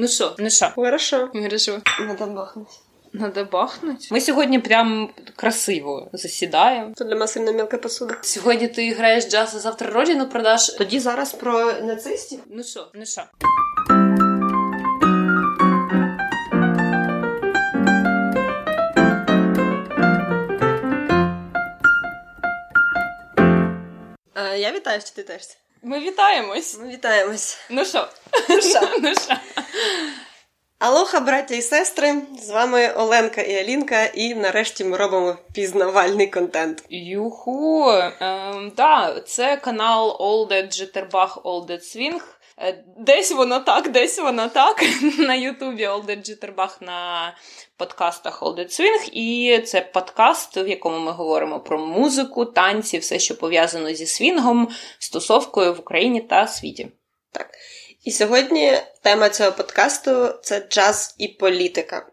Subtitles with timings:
[0.00, 0.72] Ну що, ну що?
[0.74, 1.28] Хорошо.
[1.32, 1.80] Хорошо.
[2.00, 2.80] Надо бахнуть.
[3.12, 4.08] Надо бахнуть.
[4.12, 6.94] Ми сьогодні прям красиво засідаємо.
[6.96, 8.14] Тут для нас сильно мілка посуда.
[8.22, 10.68] Сьогодні ти граєш джаз, а завтра родину продаш.
[10.68, 12.40] Тоді зараз про нацистів.
[12.50, 13.22] Ну що, ну що?
[24.34, 25.42] Е, я вітаю, що ти теж.
[25.82, 26.78] Ми вітаємось.
[26.78, 27.58] Ми вітаємось.
[27.70, 28.08] Ну що?
[28.48, 28.80] Ну що?
[29.02, 29.34] Ну що?
[30.78, 32.14] Алоха, браття і сестри!
[32.42, 36.84] З вами Оленка і Алінка, і нарешті ми робимо пізнавальний контент.
[36.90, 37.90] Юху.
[38.20, 42.20] Ем, да, це канал All That Jitterbug, All That Swing.
[42.62, 44.84] Е, Десь воно так, десь воно так.
[45.18, 47.34] На Ютубі That Jitterbug, на
[47.76, 49.10] подкастах That Swing.
[49.12, 54.68] І це подкаст, в якому ми говоримо про музику, танці, все, що пов'язано зі свінгом,
[54.98, 56.88] стосовкою в Україні та світі.
[58.04, 58.72] І сьогодні
[59.02, 62.06] тема цього подкасту це джаз і політика.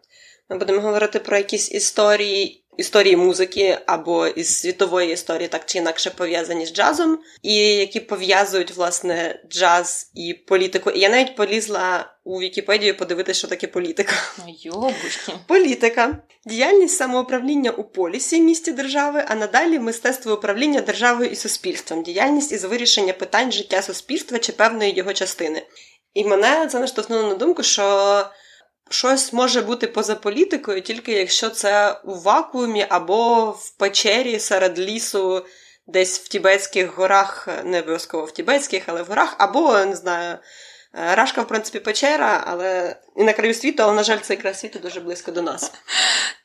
[0.50, 6.10] Ми будемо говорити про якісь історії, історії музики або із світової історії, так чи інакше
[6.10, 10.92] пов'язані з джазом, і які пов'язують власне джаз і політику.
[10.92, 14.14] І я навіть полізла у Вікіпедію подивитися, що таке політика.
[14.48, 15.32] Йобушки.
[15.48, 22.52] Політика діяльність самоуправління у полісі місті держави, а надалі мистецтво управління державою і суспільством, діяльність
[22.52, 25.64] із вирішення питань життя суспільства чи певної його частини.
[26.14, 28.26] І мене це наштовхнуло на думку, що
[28.90, 35.46] щось може бути поза політикою, тільки якщо це у вакуумі або в печері серед лісу.
[35.90, 40.38] Десь в Тібетських горах, не обов'язково в Тібетських, але в горах, або не знаю,
[40.98, 44.54] Е, Рашка, в принципі, печера, але і на краю світу, але, на жаль, цей край
[44.54, 45.74] світу дуже близько до нас.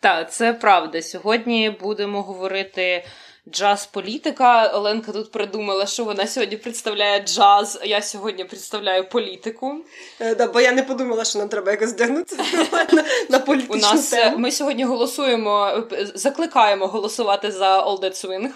[0.00, 1.02] Так, це правда.
[1.02, 3.04] Сьогодні будемо говорити
[3.50, 4.66] джаз-політика.
[4.66, 9.76] Оленка тут придумала, що вона сьогодні представляє джаз, а я сьогодні представляю політику.
[10.20, 12.42] Е, да, бо я не подумала, що нам треба якось вдягнутися
[12.92, 14.38] на, на політичну У нас е, тему.
[14.38, 18.48] ми сьогодні голосуємо, е, закликаємо голосувати за All That Swing.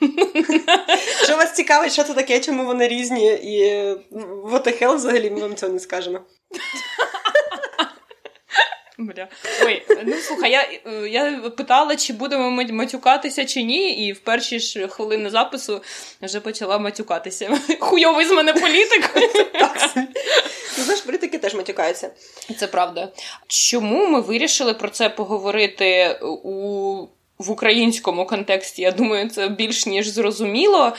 [1.24, 3.64] Що вас цікавить, що це таке, чому вони різні, і
[4.44, 6.20] what the hell взагалі ми вам цього не скажемо.
[9.00, 9.28] Бля.
[9.62, 14.18] Ой, ну слухай, я, е, я питала, чи будемо ми матюкатися чи ні, і в
[14.18, 15.82] перші ж хвилини запису
[16.22, 17.58] вже почала матюкатися.
[17.80, 19.10] Хуйовий з мене політик.
[20.78, 22.10] Ну, знаєш, політики теж матюкаються.
[22.58, 23.12] Це правда.
[23.46, 27.06] Чому ми вирішили про це поговорити у.
[27.38, 30.92] В українському контексті, я думаю, це більш ніж зрозуміло.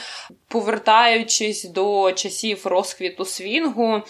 [0.48, 4.02] Повертаючись до часів розквіту свінгу,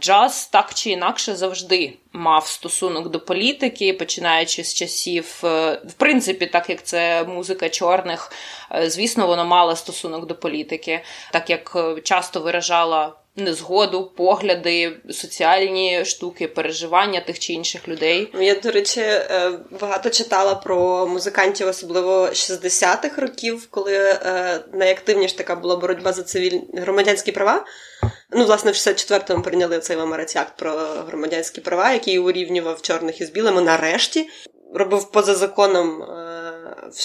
[0.00, 6.46] джаз так чи інакше завжди мав стосунок до політики, починаючи з часів, е, в принципі,
[6.46, 8.32] так як це музика чорних,
[8.74, 11.00] е, звісно, воно мало стосунок до політики,
[11.32, 18.28] так як е, часто виражала незгоду, погляди, соціальні штуки, переживання тих чи інших людей.
[18.34, 25.56] Я, до речі, е, багато читала про музикантів, особливо 60-х років, коли е, найактивніша така
[25.56, 27.64] була боротьба за цивільні громадянські права.
[28.30, 30.70] Ну, власне, в 64-му прийняли цей в акт про
[31.06, 34.28] громадянські права, який урівнював чорних із білими нарешті.
[34.74, 36.34] Робив поза законом е,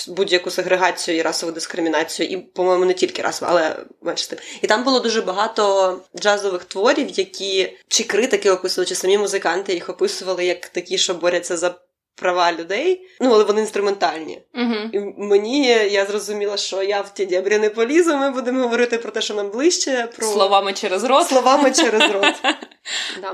[0.07, 4.39] будь-яку сегрегацію і расову дискримінацію, і, по-моєму, не тільки расову, але менше тим.
[4.61, 9.89] І там було дуже багато джазових творів, які чи критики описували, чи самі музиканти їх
[9.89, 11.75] описували як такі, що борються за
[12.19, 13.07] права людей.
[13.21, 14.41] Ну, але вони інструментальні.
[14.55, 14.75] Угу.
[14.93, 18.17] І мені я зрозуміла, що я в ті дябрі не полізу.
[18.17, 21.27] Ми будемо говорити про те, що нам ближче, про Словами через рот.
[21.27, 22.35] словами через рот.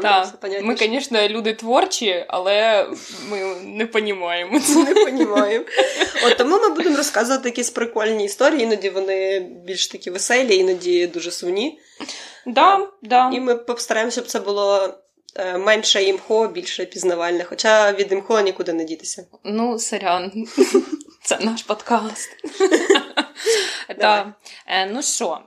[0.01, 0.31] Да,
[0.61, 2.87] Ми, звісно, люди творчі, але
[3.29, 5.65] ми не понімаємо не понімаємо.
[6.25, 11.31] От тому ми будемо розказувати якісь прикольні історії, іноді вони більш такі веселі, іноді дуже
[11.31, 11.79] сумні.
[12.45, 13.31] Да, да.
[13.33, 14.93] І ми постараємося, щоб це було
[15.57, 17.43] менше імхо, більше пізнавальне.
[17.43, 19.27] Хоча від імхо нікуди не дітися.
[19.43, 20.31] Ну, сорян.
[21.23, 22.29] Це наш подкаст.
[24.67, 25.39] Е, Ну що,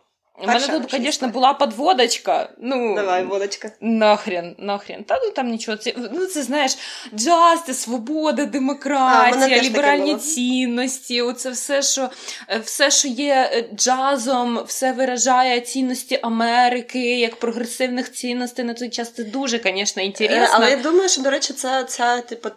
[0.42, 2.48] у мене тут, звісно, була подводочка.
[2.58, 3.70] Ну, Давай, водочка.
[3.80, 5.04] Нахрен, нахрен.
[5.04, 5.76] Та ну там нічого.
[5.76, 6.78] Це, ну, це знаєш,
[7.14, 11.22] джаз, це свобода, А, демократія, таке ліберальні цінності.
[11.22, 12.10] Оце все, що
[12.48, 18.90] е, все, що є е, джазом, все виражає цінності Америки, як прогресивних цінностей на той
[18.90, 19.12] час.
[19.12, 20.56] Це дуже, звісно, Е, інтересно.
[20.56, 22.48] Але я думаю, що, до речі, це, це, типу,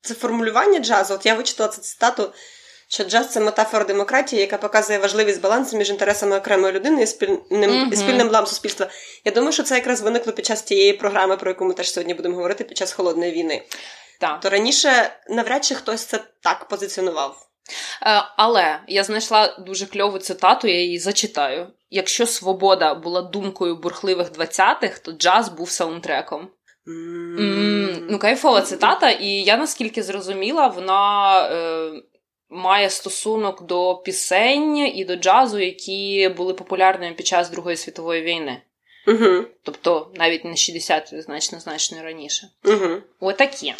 [0.00, 1.14] це формулювання джазу.
[1.14, 2.32] От я вичитала цю цитату,
[2.88, 7.40] що джаз це метафора демократії, яка показує важливість балансу між інтересами окремої людини і спільним,
[7.50, 7.90] Мгм.
[7.92, 8.86] і спільним благом суспільства.
[9.24, 12.14] Я думаю, що це якраз виникло під час тієї програми, про яку ми теж сьогодні
[12.14, 13.62] будемо говорити під час холодної війни.
[14.20, 14.40] Так.
[14.40, 17.36] То раніше навряд чи хтось це так позиціонував.
[18.02, 21.66] Е, Але я знайшла дуже кльову цитату, я її зачитаю.
[21.90, 26.48] Якщо свобода була думкою бурхливих 20-х, то джаз був саундтреком.
[26.88, 27.36] М.
[27.38, 28.06] М.
[28.10, 31.40] Ну, кайфова цитата, і я наскільки зрозуміла, вона.
[31.52, 31.90] Е...
[32.50, 38.62] Має стосунок до пісень і до джазу, які були популярними під час Другої світової війни.
[39.06, 39.44] Угу.
[39.62, 42.48] Тобто навіть не 60 значно значно раніше.
[42.64, 42.96] Угу.
[43.20, 43.74] Отакі.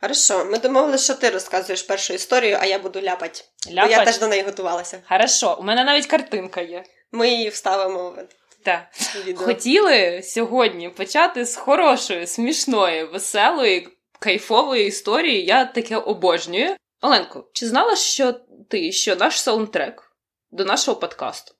[0.00, 3.40] Хорошо, ми домовилися, що ти розказуєш першу історію, а я буду ляпати.
[3.70, 3.90] Ляпать?
[3.90, 5.02] Бо я теж до неї готувалася.
[5.08, 6.84] Хорошо, у мене навіть картинка є.
[7.12, 8.82] Ми її вставимо в Так.
[9.26, 9.44] відео.
[9.44, 13.88] Хотіли сьогодні почати з хорошої, смішної, веселої,
[14.18, 15.44] кайфової історії.
[15.44, 16.76] Я таке обожнюю.
[17.00, 18.32] Оленко, чи знала що
[18.68, 20.12] ти, що наш саундтрек
[20.50, 21.54] до нашого подкасту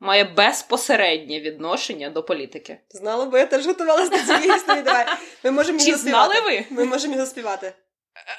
[0.00, 2.80] має безпосереднє відношення до політики?
[2.90, 4.82] Знала, бо я теж готувалася до цієї історії.
[4.82, 5.06] Давай.
[5.44, 6.64] Ми можемо Чи його знали ви?
[6.70, 7.72] Ми можемо його співати.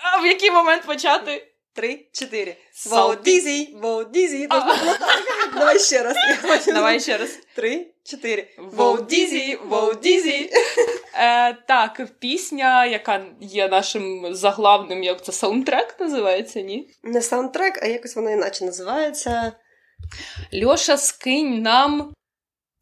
[0.01, 1.51] А в який момент почати?
[1.73, 2.55] Три, чотири.
[2.85, 4.47] Воу дізі, воу дізі.
[5.53, 6.15] Давай ще раз.
[6.15, 7.39] Я хочу Давай ще раз.
[7.55, 8.47] Три, чотири.
[8.57, 10.51] Воу дізі, воу дізі.
[11.17, 16.89] Е, так, пісня, яка є нашим заглавним, як це саундтрек називається, ні?
[17.03, 19.51] Не саундтрек, а якось воно іначе називається.
[20.63, 22.13] Льоша, скинь нам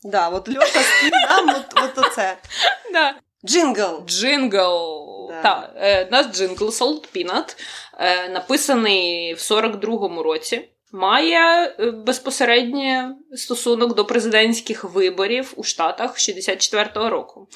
[0.03, 2.37] Да, от Льоша скинь нам от, от оце.
[2.93, 3.15] да.
[3.45, 4.05] Джингл.
[4.05, 5.27] джингл.
[5.29, 5.41] Да.
[5.41, 7.57] Та, е, наш джингл Salt Peanut,
[7.99, 10.69] е, написаний в 42-му році.
[10.95, 13.01] Має е, безпосередній
[13.36, 17.48] стосунок до президентських виборів у Штатах 64-го року.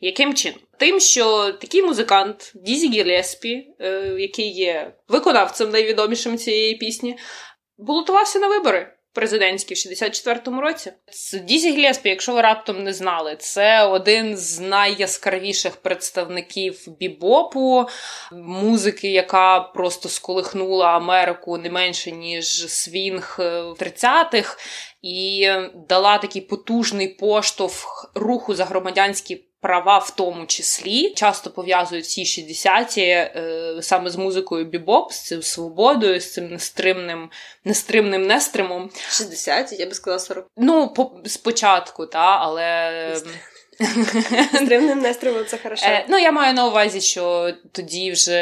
[0.00, 0.60] Яким чином?
[0.78, 7.16] Тим, що такий музикант Дізі Гілеспі, е, який є виконавцем найвідомішим цієї пісні,
[7.78, 10.92] балотувався на вибори президентські в 64-му році.
[11.42, 17.86] Дізі Гілеспі, якщо ви раптом не знали, це один з найяскравіших представників бібопу,
[18.32, 24.58] музики, яка просто сколихнула Америку не менше ніж свінг е, 30-х,
[25.02, 25.48] і
[25.88, 31.10] дала такий потужний поштовх руху за громадянські права, в тому числі.
[31.10, 37.30] Часто пов'язують всі 60-ті е, саме з музикою бібоп, з цим свободою, з цим нестримним,
[37.64, 38.90] нестримним нестримом.
[39.10, 40.46] 60-ті, я би сказала 40.
[40.56, 43.16] Ну, по, спочатку, та, але.
[44.54, 45.86] Стримним нестримом це хорошо.
[45.86, 48.32] Е, ну, я маю на увазі, що тоді вже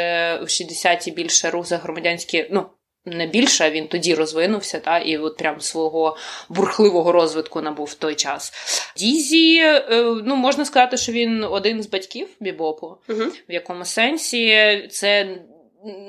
[0.41, 2.65] в 60-ті більше рух за громадянські, ну.
[3.05, 6.17] Не більше, а він тоді розвинувся, та і от прям свого
[6.49, 8.53] бурхливого розвитку набув в той час.
[8.97, 12.97] Дізі, е, ну можна сказати, що він один з батьків бібопу.
[13.09, 13.23] Угу.
[13.49, 15.37] В якому сенсі це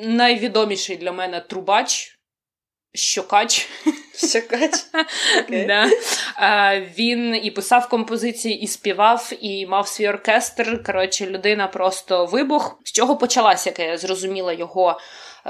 [0.02, 2.18] найвідоміший для мене трубач,
[2.94, 3.68] щокач.
[4.14, 4.70] Щекач.
[5.44, 5.64] Окей.
[5.66, 5.90] Да.
[6.36, 10.82] А, він і писав композиції, і співав, і мав свій оркестр.
[10.86, 12.80] Коротше, людина просто вибух.
[12.84, 14.98] З чого почалася, як я зрозуміла його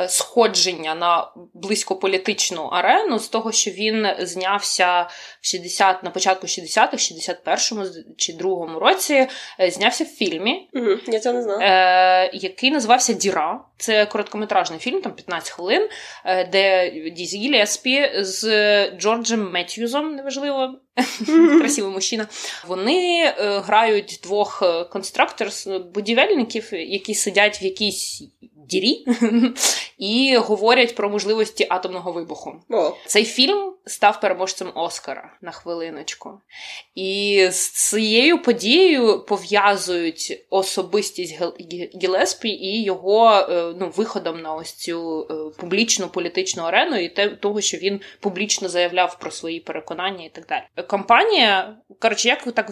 [0.08, 5.02] сходження на близькополітичну арену, з того, що він знявся
[5.40, 7.84] в 60, на початку 60-х, 61-му
[8.16, 9.28] чи 2-му році,
[9.60, 10.90] е, знявся в фільмі, Угу.
[11.06, 11.58] Я цього не знала.
[11.62, 13.60] е, який називався Діра.
[13.78, 15.88] Це короткометражний фільм, там 15 хвилин,
[16.24, 18.44] е, де Дізі Гілеспі з
[18.90, 20.74] Джорджем Меттьюзом, неважливо,
[21.58, 22.28] красивий мужчина.
[22.66, 24.84] Вони е, грають двох е,
[25.94, 28.22] будівельників, які сидять в якійсь
[28.66, 29.04] дірі
[29.98, 32.54] і говорять про можливості атомного вибуху.
[32.70, 36.40] О, Цей фільм став переможцем Оскара на хвилиночку.
[36.94, 41.40] І з цією подією пов'язують особистість
[42.02, 47.28] Гілеспі і його е, ну, виходом на ось цю е, публічну політичну арену, і те,
[47.28, 50.62] того, що він публічно заявляв про свої переконання і так далі.
[50.86, 52.70] Компанія, коротше, як так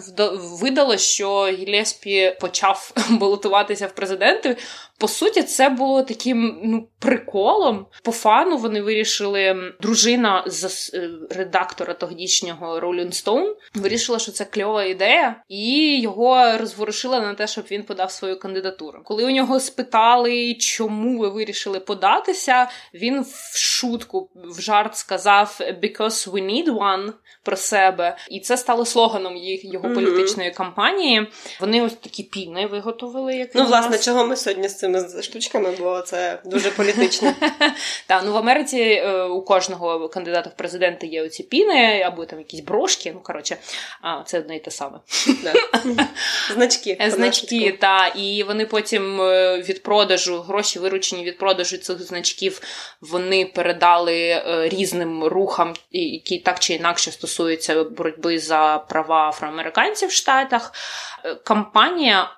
[0.61, 4.57] видало, що Гілеспі почав балотуватися в президенти.
[4.97, 7.85] По суті, це було таким ну, приколом.
[8.03, 14.83] По фану вони вирішили, дружина з е, редактора тодішнього Rolling Stone вирішила, що це кльова
[14.83, 19.01] ідея, і його розворушила на те, щоб він подав свою кандидатуру.
[19.03, 26.31] Коли у нього спитали, чому ви вирішили податися, він в шутку в жарт сказав «Because
[26.31, 31.27] we need one» про себе, і це стало слоганом їх його політичної кампанії.
[31.59, 33.35] Вони ось такі піни виготовили.
[33.35, 34.05] Як ну власне, нас.
[34.05, 37.33] чого ми сьогодні з цими штучками, бо це дуже політично.
[38.07, 42.39] Так, ну в Америці е, у кожного кандидата в президенти є оці піни або там
[42.39, 43.11] якісь брошки.
[43.13, 43.57] Ну коротше,
[44.01, 44.99] а, це одне і те саме.
[46.53, 46.97] Значки.
[47.07, 52.61] Значки, та і вони потім е, від продажу, гроші виручені від продажу цих значків,
[53.01, 60.11] вони передали е, різним рухам, які так чи інакше стосуються боротьби за права афроамериканців в
[60.11, 60.73] Штатах.
[61.43, 62.35] Кампанія,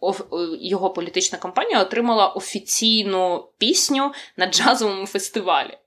[0.61, 5.77] його політична кампанія отримала офіційну пісню на джазовому фестивалі.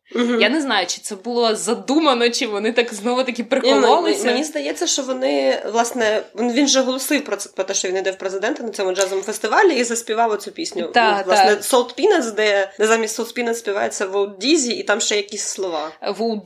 [0.41, 4.25] Я не знаю, чи це було задумано, чи вони так знову таки прикололися.
[4.25, 8.11] Мені здається, що вони власне він же голосив про це про те, що він йде
[8.11, 10.91] в президенти на цьому джазовому фестивалі і заспівав оцю пісню.
[10.95, 15.45] Та, власне, Salt Peanuts, де, де замість Salt Peanuts співається Dizzy, і там ще якісь
[15.45, 15.93] слова.
[16.03, 16.43] Vote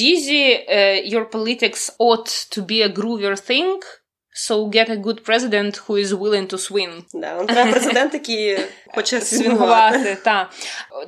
[0.00, 3.78] Dizzy, uh, your politics ought to be a groovier thing.
[4.36, 7.04] So get a good president who is willing to swing.
[7.12, 8.58] Да, он треба президент, який
[8.94, 10.16] хоче свінгувати.
[10.24, 10.50] Та.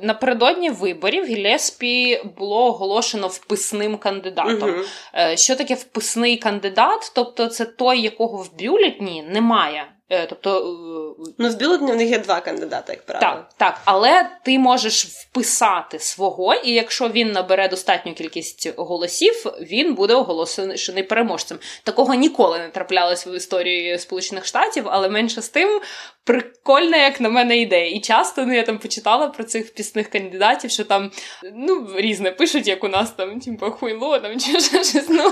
[0.01, 4.83] Напередодні виборів Гілеспі було оголошено вписним кандидатом.
[5.13, 7.11] uh Що таке вписний кандидат?
[7.15, 9.85] Тобто це той, якого в бюлетні немає.
[10.09, 13.31] Е, тобто, е, Ну, в бюлетні в них є два кандидати, як правило.
[13.31, 19.93] Так, так, але ти можеш вписати свого, і якщо він набере достатню кількість голосів, він
[19.93, 21.57] буде оголошений переможцем.
[21.83, 25.81] Такого ніколи не траплялось в історії Сполучених Штатів, але менше з тим
[26.23, 27.89] прикольна, як на мене, ідея.
[27.95, 31.11] І часто ну, я там почитала про цих впісних кандидатів, що там
[31.53, 35.09] ну, різне пишуть, як у нас там, типу, хуйло там чи щось.
[35.09, 35.31] Ну,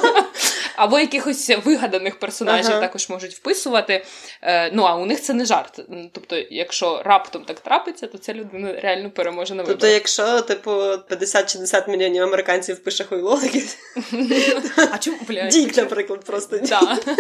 [0.75, 2.81] або якихось вигаданих персонажів ага.
[2.81, 4.05] також можуть вписувати.
[4.41, 5.79] Е, Ну, а у них це не жарт.
[6.11, 9.79] Тобто, якщо раптом так трапиться, то ця людина реально переможе на виборах.
[9.79, 13.41] Тобто, якщо, типу, 50-60 мільйонів американців пише хуйло,
[14.91, 15.47] А чому, блядь?
[15.47, 16.59] Дік, наприклад, просто.
[16.59, 17.05] Так.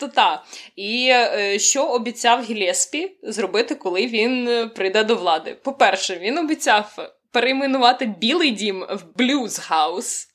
[0.00, 0.44] То та.
[0.76, 5.56] І е, що обіцяв Гілеспі зробити, коли він е, прийде до влади?
[5.62, 10.28] По-перше, він обіцяв перейменувати Білий дім в Блюз Хаус.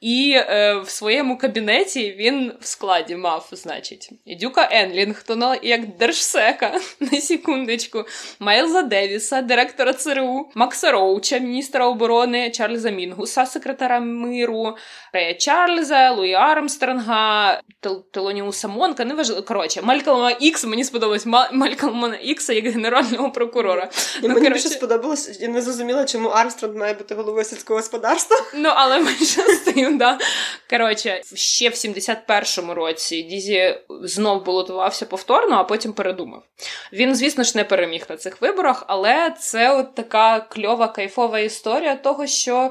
[0.00, 4.10] І е, в своєму кабінеті він в складі мав, значить,
[4.40, 8.04] Дюка Енлінгтона як держсека на секундочку,
[8.38, 14.76] Майлза Девіса, директора ЦРУ, Макса Роуча, міністра оборони Чарльза Мінгуса, секретара миру,
[15.12, 17.60] Рея Чарльза, Луї Армстронга,
[18.12, 19.42] Телоніуса Монка, неважливо.
[19.42, 21.26] Коротше, Малькольма Ікс, мені сподобалось.
[21.52, 23.90] Малькольма Ікса як генерального прокурора.
[24.22, 24.62] І ну, Мені коротше...
[24.62, 28.36] більше сподобалось, я не зрозуміла, чому Армстронг має бути головою сільського господарства.
[28.54, 30.18] Ну, але менше з да.
[30.70, 36.42] Коротше, ще в 71-му році Дізі знов балотувався повторно, а потім передумав.
[36.92, 41.96] Він, звісно ж, не переміг на цих виборах, але це от така кльова кайфова історія
[41.96, 42.70] того, що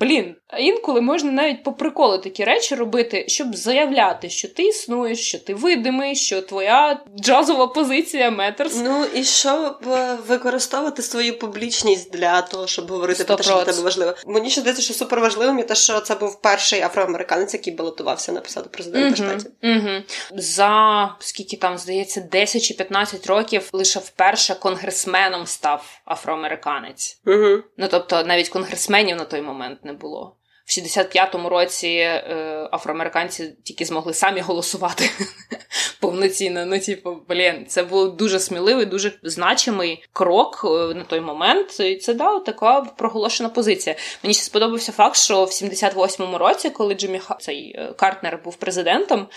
[0.00, 5.38] Блін, інколи можна навіть по приколу такі речі робити, щоб заявляти, що ти існуєш, що
[5.38, 8.80] ти видимий, що твоя джазова позиція метерс.
[8.84, 9.86] Ну і щоб
[10.28, 13.26] використовувати свою публічність для того, щоб говорити 100%.
[13.26, 14.14] про те, що для тебе важливо.
[14.26, 18.32] Мені ще здається, що супер важливим є те, що це був перший афроамериканець, який балотувався
[18.32, 19.52] на посаду президента угу, штатів.
[19.62, 19.90] Угу.
[20.36, 27.20] За скільки там здається, 10 чи 15 років лише вперше конгресменом став афроамериканець.
[27.26, 27.62] Угу.
[27.76, 30.36] Ну тобто навіть конгресменів на той момент не було.
[30.64, 35.10] В 65-му році е, афроамериканці тільки змогли самі голосувати
[36.00, 36.66] повноцінно.
[36.66, 41.80] Ну, типу, блін, це був дуже сміливий, дуже значимий крок е, на той момент.
[41.80, 43.96] І це да, така проголошена позиція.
[44.22, 47.36] Мені ще сподобався факт, що в 78-му році, коли Джиммі Ха...
[47.40, 49.28] цей е, Картнер був президентом,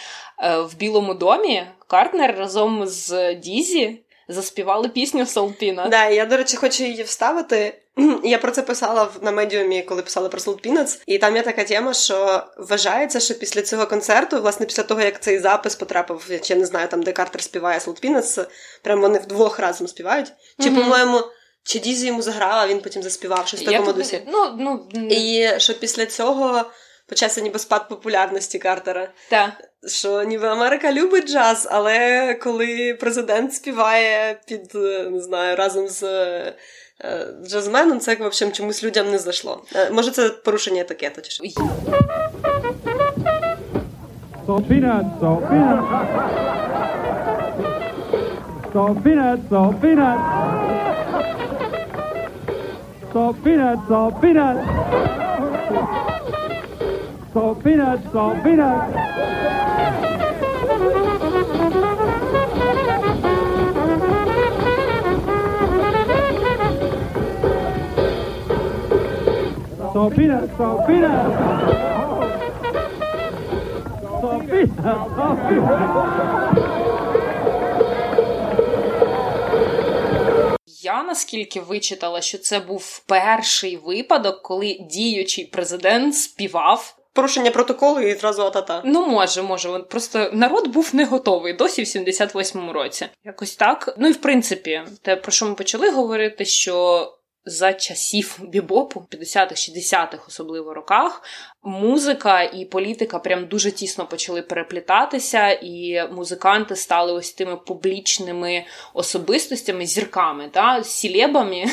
[0.44, 5.88] е, в Білому домі Картнер разом з Дізі заспівали пісню Солтіна.
[5.88, 7.82] Да, я, до речі, хочу її вставити.
[8.24, 11.64] Я про це писала на медіумі, коли писала про Salt Peanuts, і там є така
[11.64, 16.56] тема, що вважається, що після цього концерту, власне, після того, як цей запис потрапив, я
[16.56, 18.46] не знаю, там де Картер співає Salt Peanuts,
[18.84, 20.34] прям вони вдвох разом співають.
[20.60, 20.76] Чи, mm-hmm.
[20.76, 21.22] по-моєму,
[21.64, 24.22] чи Дізі йому заграла, він потім заспівав щось в такому дусі.
[24.28, 26.66] Ну, ну, І що після цього
[27.08, 29.10] почався ніби спад популярності Картера.
[29.30, 29.52] Так.
[29.88, 34.76] Що ніби Америка любить джаз, але коли президент співає під
[35.12, 36.04] не знаю, разом з
[37.04, 39.64] Е, джазменом це в общем, чомусь людям не зайшло.
[39.76, 41.44] Е, може, це порушення етикету чи що.
[44.48, 44.68] Salt
[53.44, 54.62] peanuts, salt peanuts.
[57.34, 59.06] Salt peanuts, salt peanuts.
[69.96, 71.12] Sopina, Sopina!
[74.22, 75.76] Sopina, Sopina!
[80.82, 86.96] Я наскільки вичитала, що це був перший випадок, коли діючий президент співав.
[87.14, 88.82] Порушення протоколу і зразу атата.
[88.86, 89.80] Ну, може, може.
[89.80, 93.08] Просто народ був не готовий досі в 78-му році.
[93.24, 93.96] Якось так.
[93.98, 97.12] Ну і в принципі, те, про що ми почали говорити, що
[97.46, 101.22] за часів бібопу, 50-х, 60-х особливо роках,
[101.64, 109.86] музика і політика прям дуже тісно почали переплітатися, і музиканти стали ось тими публічними особистостями,
[109.86, 111.66] зірками, та, сілебами,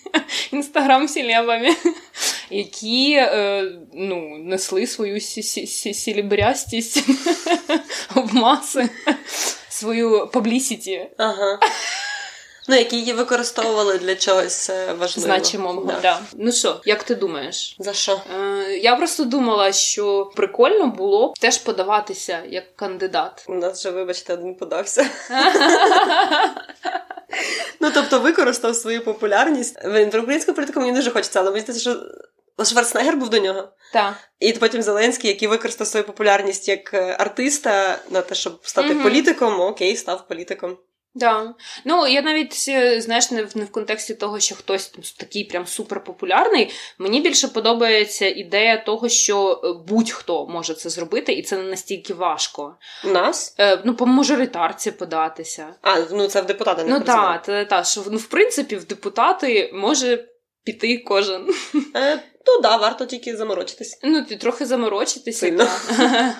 [0.52, 1.68] інстаграм-сілебами,
[2.50, 3.64] які е,
[3.94, 7.08] ну, несли свою сілібрястість
[8.14, 8.88] в маси,
[9.68, 11.10] свою паблісіті.
[11.18, 11.58] Ага.
[12.68, 15.34] Ну, які її використовували для чогось е, важливого.
[15.34, 16.00] Значимого, да.
[16.00, 16.20] да.
[16.34, 17.76] Ну що, як ти думаєш?
[17.78, 18.20] За що?
[18.36, 23.44] Е, Я просто думала, що прикольно було б теж подаватися як кандидат.
[23.48, 25.06] У нас вже, вибачте, один подався.
[27.80, 29.82] Ну, тобто, використав свою популярність.
[30.10, 32.00] Про українську політику мені дуже хочеться, але мені здається, що
[32.64, 33.68] Шварценеггер був до нього.
[33.92, 34.14] Так.
[34.40, 39.02] І потім Зеленський, який використав свою популярність як е, артиста на те, щоб стати mm
[39.02, 40.76] політиком, окей, став політиком.
[41.14, 41.54] Да.
[41.84, 45.66] Ну, я навіть, е, знаєш, не в не в контексті того, що хтось такий прям
[45.66, 46.70] суперпопулярний.
[46.98, 52.14] Мені більше подобається ідея того, що е, будь-хто може це зробити, і це не настільки
[52.14, 52.76] важко.
[53.04, 53.54] У нас?
[53.58, 55.74] Е, Ну, по мажоритарці податися.
[55.82, 58.84] А, ну це в депутати не Ну так, та, та, що ну, в принципі в
[58.84, 60.24] депутати може
[60.64, 61.54] піти кожен.
[61.96, 63.98] Е, Ну да, варто тільки заморочитись.
[64.02, 65.38] Ну, ти трохи заморочитися.
[65.38, 65.68] Сильно.
[66.00, 66.34] Е,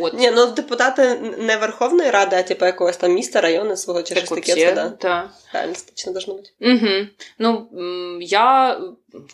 [0.00, 0.14] от.
[0.14, 4.28] Ні, ну депутати не Верховної Ради, а типу якогось там міста, району свого чи щось
[4.28, 4.90] таке.
[5.00, 5.30] Да.
[5.52, 6.50] Реалістично должно бути.
[6.60, 7.06] Угу.
[7.38, 7.68] Ну,
[8.20, 8.80] я,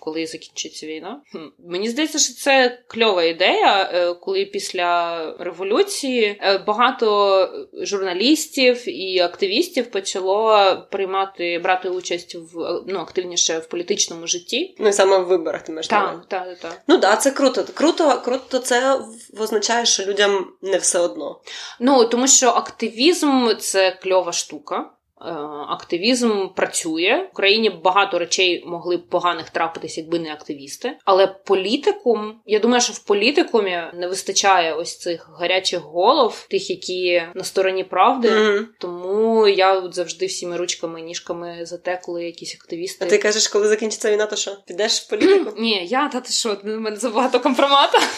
[0.01, 1.21] коли закінчиться війна,
[1.59, 9.91] мені здається, що це кльова ідея, е, коли після революції е, багато журналістів і активістів
[9.91, 14.75] почало приймати, брати участь в ну, активніше в політичному житті.
[14.79, 16.83] Ну і саме в виборах ти маєш Так, так, так.
[16.87, 17.65] Ну так, да, це круто.
[17.75, 19.01] Круто, круто, це
[19.39, 21.41] означає, що людям не все одно.
[21.81, 24.91] Ну тому що активізм це кльова штука.
[25.21, 25.31] Е,
[25.69, 27.71] активізм працює в Україні.
[27.71, 30.97] Багато речей могли б поганих трапитись, якби не активісти.
[31.05, 37.23] Але політикум, я думаю, що в політикумі не вистачає ось цих гарячих голов, тих, які
[37.35, 38.29] на стороні правди.
[38.29, 38.65] Mm-hmm.
[38.81, 43.05] Тому я завжди всіми ручками і ніжками за те, коли якісь активісти.
[43.05, 44.57] А ти кажеш, коли закінчиться війна, то що?
[44.67, 45.55] Підеш в політику?
[45.59, 47.99] Ні, я та ти що, в мене забагато компромата.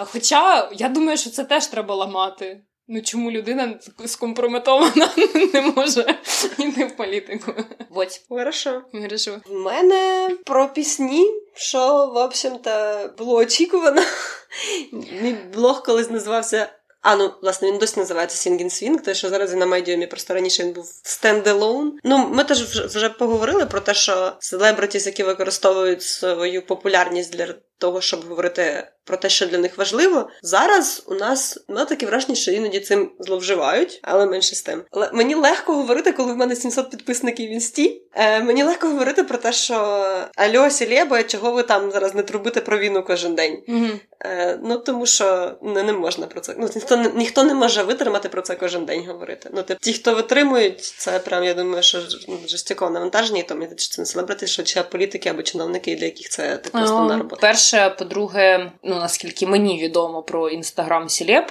[0.00, 2.60] Е, хоча я думаю, що це теж треба ламати.
[2.90, 5.08] Ну чому людина скомпрометована
[5.54, 6.18] не може
[6.58, 7.52] йти в політику?
[7.90, 8.20] Вот.
[8.28, 8.82] Хорошо.
[8.92, 9.40] Хорошо.
[9.46, 12.70] В мене про пісні, що, в общем-то,
[13.18, 14.02] було очікувано.
[15.22, 16.68] Мій блог колись називався.
[17.02, 20.34] А, ну, власне, він досі називається in Swing, те, що зараз він на медіумі, просто
[20.34, 21.90] раніше він був Standalone.
[22.04, 28.00] Ну, ми теж вже поговорили про те, що селебритіс, які використовують свою популярність для того,
[28.00, 30.28] щоб говорити про те, що для них важливо.
[30.42, 34.82] Зараз у нас ну, таке враження, що іноді цим зловживають, але менше з тим.
[34.90, 38.02] Але мені легко говорити, коли в мене 700 підписників в інсті.
[38.14, 39.74] Е, Мені легко говорити про те, що
[40.36, 43.62] Альо, Сілєба, чого ви там зараз не трубите про війну кожен день.
[43.68, 44.00] Mm-hmm.
[44.20, 46.54] Е, Ну тому що не, не можна про це.
[46.58, 49.50] Ну ніхто не ніхто не може витримати про це кожен день говорити.
[49.52, 53.74] Ну тип, ті, хто витримують, це прям я думаю, що ну, жестяково навантажені, то мені
[53.74, 57.40] це не селебрити, що чи політики або чиновники, для яких це типу основна робота.
[57.70, 61.50] Перше, по-друге, ну наскільки мені відомо про інстаграм Сілеп,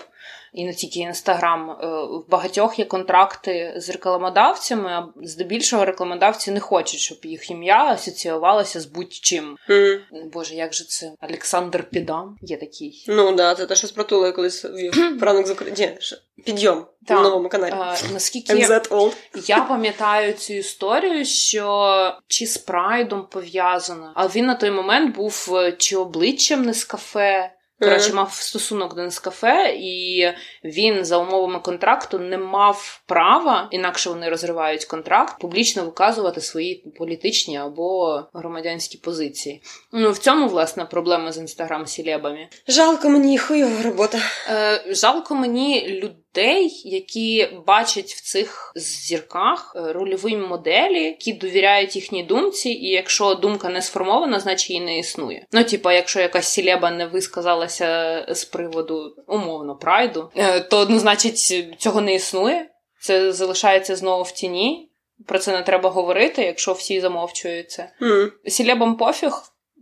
[0.53, 6.59] і не тільки інстаграм, е, в багатьох є контракти з рекламодавцями, а здебільшого рекламодавці не
[6.59, 9.57] хочуть, щоб їх ім'я асоціювалося з будь-чим.
[9.69, 9.99] Mm.
[10.33, 11.11] Боже, як же це?
[11.21, 13.05] Олександр Підам є такий.
[13.07, 15.97] Ну да, це те, що з протулою колись вів пранок з України.
[16.45, 17.73] Підйом на новому каналі.
[17.77, 19.13] А, наскільки MZ
[19.47, 25.49] я пам'ятаю цю історію, що чи з прайдом пов'язано, але він на той момент був
[25.53, 27.51] е, чи обличчям не з кафе.
[27.79, 30.27] Коротше, мав стосунок до Нескафе, і
[30.63, 37.57] він за умовами контракту не мав права, інакше вони розривають контракт, публічно виказувати свої політичні
[37.57, 39.61] або громадянські позиції.
[39.91, 42.47] Ну в цьому власне проблема з інстаграм-сілебами.
[42.67, 44.19] Жалко мені хуйова робота.
[44.49, 51.95] Е, Жалко мені людей людей, які бачать в цих зірках е, рольові моделі, які довіряють
[51.95, 55.45] їхній думці, і якщо думка не сформована, значить її не існує.
[55.51, 61.65] Ну, типа, якщо якась сілеба не висказалася з приводу умовно прайду, е, то ну, значить
[61.79, 62.69] цього не існує.
[63.01, 64.91] Це залишається знову в тіні.
[65.27, 67.91] Про це не треба говорити, якщо всі замовчують це.
[68.01, 68.29] Mm.
[68.47, 69.31] Селебам пофіг.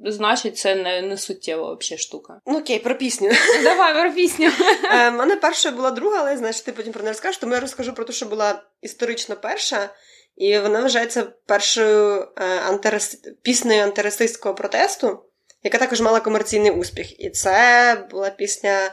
[0.05, 2.41] Значить, це не не суттєва взагалі штука.
[2.45, 3.31] Ну окей, про пісню.
[3.63, 4.51] Давай про пісню.
[4.83, 7.59] У е, мене перша була друга, але знаєш, ти потім про неї розкажеш, тому я
[7.59, 9.89] розкажу про те, що була історично перша,
[10.35, 13.17] і вона вважається першою е, антирас...
[13.41, 15.19] піснею антирасистського протесту,
[15.63, 17.19] яка також мала комерційний успіх.
[17.19, 18.91] І це була пісня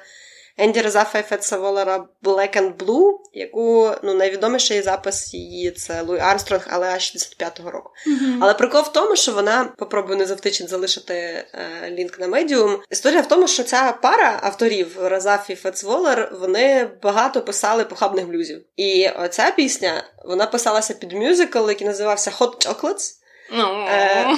[0.56, 6.20] Енді Резафа і Фетса Волера Black and Blue, яку ну, найвідоміший запис її це Луї
[6.20, 7.90] Армстронг, але аж 65-го року.
[8.06, 8.38] Mm-hmm.
[8.40, 11.46] Але прикол в тому, що вона попробую не завтичить залишити е,
[11.90, 12.78] лінк на медіум.
[12.90, 18.64] Історія в тому, що ця пара авторів Разаф і Фетсволер, вони багато писали похабних блюзів.
[18.76, 23.12] І оця пісня вона писалася під мюзикл, який називався Hot Chocolates.
[23.58, 23.88] No.
[23.88, 24.36] Е,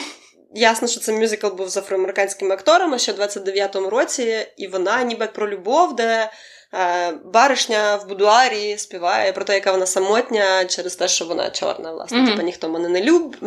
[0.54, 5.26] Ясно, що цей мюзикл був з афроамериканськими акторами ще в 29-му році, і вона ніби
[5.26, 6.30] про любов, де
[6.74, 11.92] е, баришня в будуарі співає про те, яка вона самотня через те, що вона чорна,
[11.92, 12.18] власне.
[12.18, 12.30] Mm-hmm.
[12.30, 13.40] Типа ніхто мене не любить.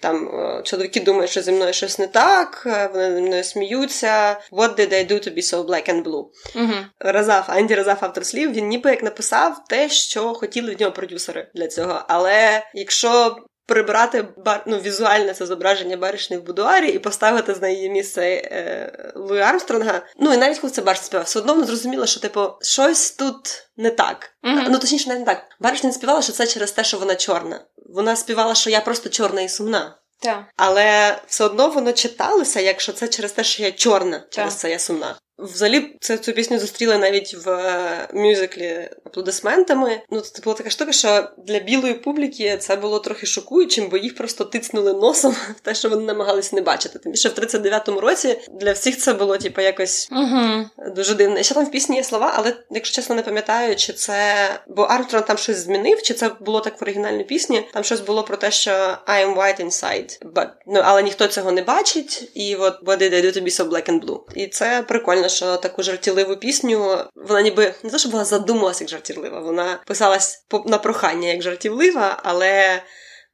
[0.00, 4.40] Там е, чоловіки думають, що зі мною щось не так, е, вони зі мною сміються.
[4.52, 6.24] What did I do to be so black and blue?
[6.56, 6.84] Uh-huh.
[7.00, 11.48] Разаф, Анді Разаф, автор слів, він ніби як написав те, що хотіли від нього продюсери
[11.54, 12.02] для цього.
[12.08, 14.62] Але якщо прибрати бар...
[14.66, 20.02] ну, візуальне це зображення баришні в будуарі і поставити з неї місце е, Луї Армстронга.
[20.18, 23.68] Ну і навіть коли це баришня співав, все одно вона зрозуміла, що типу щось тут
[23.76, 24.30] не так.
[24.44, 24.66] Mm-hmm.
[24.70, 25.42] Ну точніше, не так.
[25.60, 27.60] Баришня не співала, що це через те, що вона чорна.
[27.76, 29.98] Вона співала, що я просто чорна і сумна.
[30.18, 30.44] Так.
[30.56, 34.78] Але все одно воно читалося, якщо це через те, що я чорна, через це я
[34.78, 35.14] сумна.
[35.38, 40.00] Взагалі, це цю пісню зустріли навіть в е, мюзиклі аплодисментами.
[40.10, 44.14] Ну, це була така штука, що для білої публіки це було трохи шокуючим, бо їх
[44.14, 46.98] просто тицнули носом в те, що вони намагалися не бачити.
[46.98, 50.66] Тим більше в 39-му році для всіх це було типу, якось угу.
[50.94, 51.38] дуже дивно.
[51.38, 54.82] І ще там в пісні є слова, але якщо чесно не пам'ятаю, чи це бо
[54.82, 57.68] Армстронг там щось змінив, чи це було так в оригінальній пісні.
[57.72, 60.48] Там щось було про те, що I am white inside, but...
[60.66, 63.68] ну, але ніхто цього не бачить, і от what did I do to be so
[63.68, 64.20] black and blue.
[64.34, 68.90] І це прикольно що таку жартівливу пісню вона ніби не те, що була задумалася як
[68.90, 72.82] жартівлива, вона писалась на прохання як жартівлива, але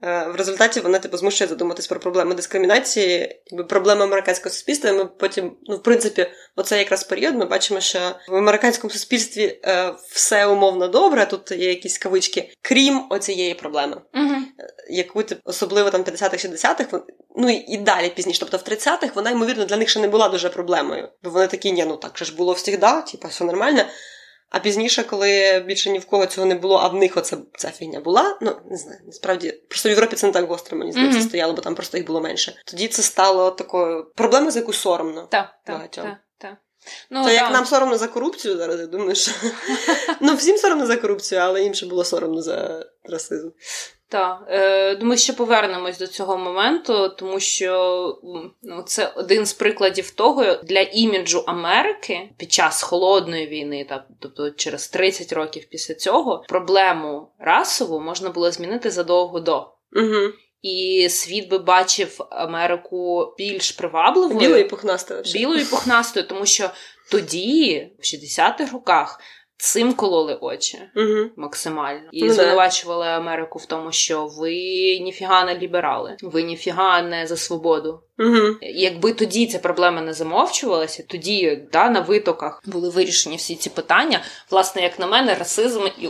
[0.02, 4.90] в результаті вона типу змушує задуматись про проблеми дискримінації, якби проблеми американського суспільства.
[4.90, 7.34] І Ми потім, ну в принципі, оце якраз період.
[7.34, 11.26] Ми бачимо, що в американському суспільстві е, все умовно добре.
[11.26, 14.34] Тут є якісь кавички, крім оцієї проблеми, угу.
[14.90, 17.00] яку тип, особливо там 50-х, 60-х,
[17.36, 18.40] ну і, далі пізніше.
[18.40, 21.72] Тобто в 30-х вона ймовірно для них ще не була дуже проблемою, бо вони такі,
[21.72, 23.84] ні, ну так же ж було завжди, типу, все нормально.
[24.52, 27.70] А пізніше, коли більше ні в кого цього не було, а в них оце ця
[27.70, 28.38] фігня була.
[28.40, 31.28] Ну не знаю, насправді просто в Європі це не так гостро, мені здається, mm-hmm.
[31.28, 32.56] стояло, бо там просто їх було менше.
[32.66, 35.28] Тоді це стало такою проблемою, за яку соромно.
[35.30, 36.16] Так, так, так.
[37.10, 39.32] Ну, Це як нам соромно за корупцію зараз, я думаю, що
[40.20, 43.48] ну всім соромно за корупцію, але їм ще було соромно за расизм.
[44.12, 48.18] Так, е, ми ще повернемось до цього моменту, тому що
[48.62, 54.50] ну, це один з прикладів того для іміджу Америки під час холодної війни, та, тобто
[54.50, 59.56] через 30 років після цього, проблему расову можна було змінити задовго до.
[59.96, 60.32] Угу.
[60.62, 64.38] І світ би бачив Америку більш привабливою.
[64.38, 65.22] Білою і пухнастою.
[65.32, 66.70] Білою і пухнастою, тому що
[67.10, 69.20] тоді, в 60-х роках,
[69.62, 71.30] Цим кололи очі угу.
[71.36, 74.50] максимально і ну, звинувачували Америку в тому, що ви
[74.98, 78.00] ніфіга не ліберали, ви ніфіга не за свободу.
[78.22, 78.56] Угу.
[78.60, 84.20] Якби тоді ця проблема не замовчувалася, тоді да, на витоках були вирішені всі ці питання.
[84.50, 86.08] Власне, як на мене, расизм і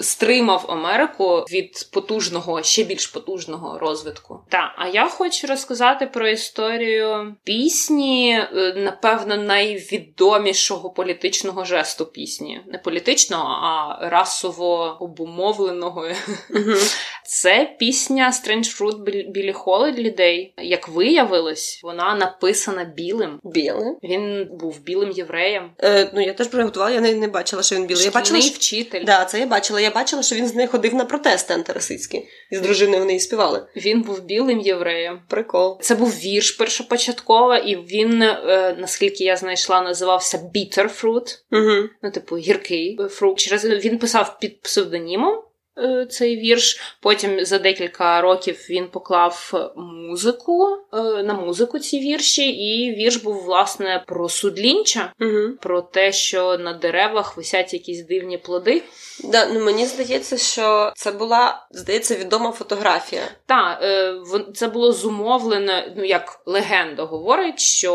[0.00, 4.40] стримав Америку від потужного, ще більш потужного розвитку.
[4.48, 12.60] Так, а я хочу розказати про історію пісні, е, напевно, найвідомішого політичного жесту пісні.
[12.66, 16.08] Не політичного, а расово обумовленого.
[17.26, 20.50] Це пісня Strange Fruit Білі Холіday.
[20.56, 20.88] Як
[21.44, 23.40] виявилось, вона написана білим.
[23.44, 23.96] Білим?
[24.02, 25.70] Він був білим євреєм.
[25.82, 28.04] Е, Ну я теж приготувала, я не, не бачила, що він білий.
[28.04, 28.54] Я бачила, що...
[28.54, 29.04] вчитель.
[29.04, 29.80] Да, це я бачила.
[29.80, 32.22] Я бачила, що він з нею ходив на протести антирасистські.
[32.50, 33.66] І з дружиною вони співали.
[33.76, 35.22] Він був білим євреєм.
[35.28, 35.78] Прикол.
[35.80, 41.38] Це був вірш першопочатково, і він, е, наскільки я знайшла, називався Bitter Fruit.
[41.52, 41.88] Угу.
[42.02, 43.38] Ну, типу, гіркий фрукт.
[43.38, 45.42] Через він писав під псевдонімом.
[45.78, 46.80] Е, цей вірш.
[47.00, 53.42] Потім за декілька років він поклав музику е, на музику ці вірші, і вірш був
[53.44, 55.56] власне про судлінча, угу.
[55.60, 58.82] про те, що на деревах висять якісь дивні плоди.
[59.24, 63.22] Да, ну Мені здається, що це була здається відома фотографія.
[63.46, 64.14] Так, е,
[64.54, 67.94] це було зумовлене, ну як легенда говорить, що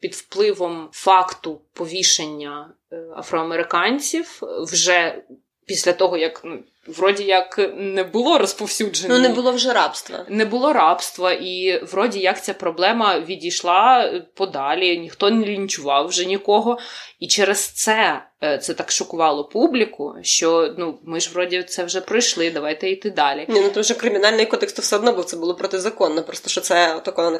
[0.00, 2.74] під впливом факту повішення
[3.16, 5.22] афроамериканців вже
[5.66, 9.14] після того, як ну, вроді як не було розповсюджено.
[9.14, 10.26] Ну, не було вже рабства.
[10.28, 16.78] Не було рабства, і вроді як ця проблема відійшла подалі, ніхто не лінчував вже нікого.
[17.20, 18.22] І через це
[18.62, 23.46] це так шокувало публіку, що ну ми ж вроді це вже пройшли, давайте йти далі.
[23.48, 26.60] Ні, ну тому що кримінальний кодекс то все одно, бо це було протизаконно, просто що
[26.60, 27.38] це тако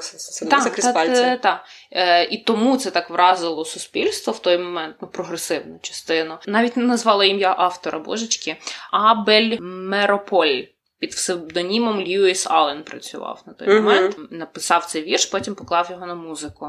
[0.51, 1.23] так, крізь пальці.
[1.23, 1.65] Так, так.
[1.91, 6.39] Е, і тому це так вразило суспільство в той момент, ну прогресивну частину.
[6.47, 8.57] Навіть не назвала ім'я автора божечки,
[8.91, 10.63] Абель Мерополь
[11.05, 13.81] під псевдонімом Льюіс Аллен працював на той uh-huh.
[13.81, 16.69] момент, написав цей вірш, потім поклав його на музику.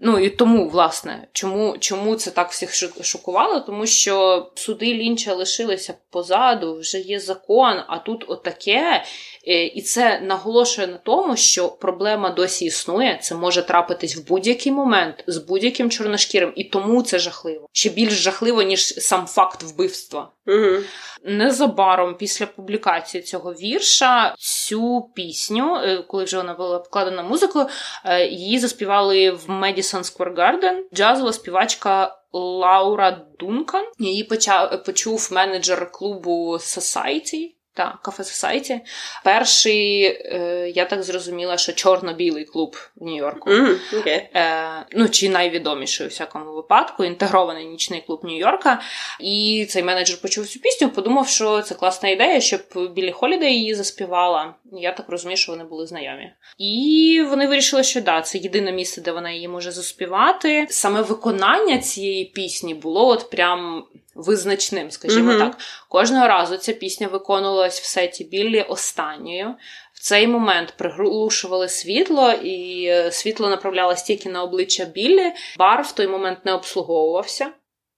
[0.00, 3.60] Ну і тому, власне, чому чому це так всіх шокувало?
[3.60, 9.04] Тому що суди Лінча лишилися позаду, вже є закон, а тут отаке.
[9.48, 14.72] Е, і це наголошує на тому, що проблема досі існує, це може трапитись в будь-який
[14.72, 17.68] момент з будь-яким чорношкірим, і тому це жахливо.
[17.72, 20.30] Ще більш жахливо, ніж сам факт вбивства.
[20.46, 20.76] Угу.
[21.24, 27.66] Незабаром після публікації цього вірша цю пісню, е, коли вже вона була покладена музикою,
[28.04, 32.18] е, її заспівали в Madison Square Garden джазова співачка.
[32.34, 38.80] Лаура Дункан її почав почув менеджер клубу Society, так, кафе Society.
[39.24, 43.50] Перший, е, я так зрозуміла, що чорно-білий клуб в Нью-Йорку.
[43.50, 44.22] Mm, okay.
[44.34, 48.78] е, ну, Чи найвідоміший у всякому випадку, інтегрований нічний клуб Нью-Йорка.
[49.20, 52.60] І цей менеджер почув цю пісню, подумав, що це класна ідея, щоб
[52.94, 54.54] Білі Холідей її заспівала.
[54.72, 56.32] Я так розумію, що вони були знайомі.
[56.58, 60.66] І вони вирішили, що да, це єдине місце, де вона її може заспівати.
[60.70, 65.38] Саме виконання цієї пісні було от прям визначним, скажімо mm-hmm.
[65.38, 65.58] так.
[65.88, 69.54] Кожного разу ця пісня виконувалась в сеті Біллі останньою.
[69.94, 75.32] В цей момент приглушували світло, і е, світло направлялось тільки на обличчя Біллі.
[75.58, 77.50] Бар в той момент не обслуговувався.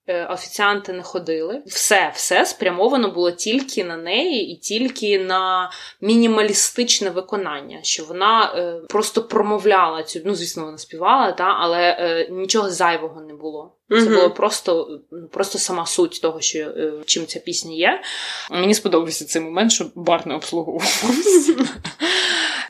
[0.07, 1.63] Е, офіціанти не ходили.
[1.67, 8.81] Все все спрямовано було тільки на неї і тільки на мінімалістичне виконання, що вона е,
[8.89, 10.21] просто промовляла цю.
[10.25, 13.73] Ну, звісно, вона співала, та, але е, нічого зайвого не було.
[13.89, 15.01] Це mm було просто
[15.33, 18.03] просто сама суть того, що е, чим ця пісня є.
[18.51, 21.07] Мені сподобався цей момент, що бар не обслуговувався.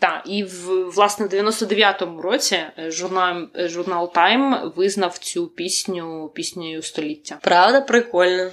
[0.05, 6.33] Так, і в власне в 99-му році е, журнал е, журнал Time визнав цю пісню
[6.35, 7.38] піснею століття.
[7.43, 8.51] Правда, прикольно.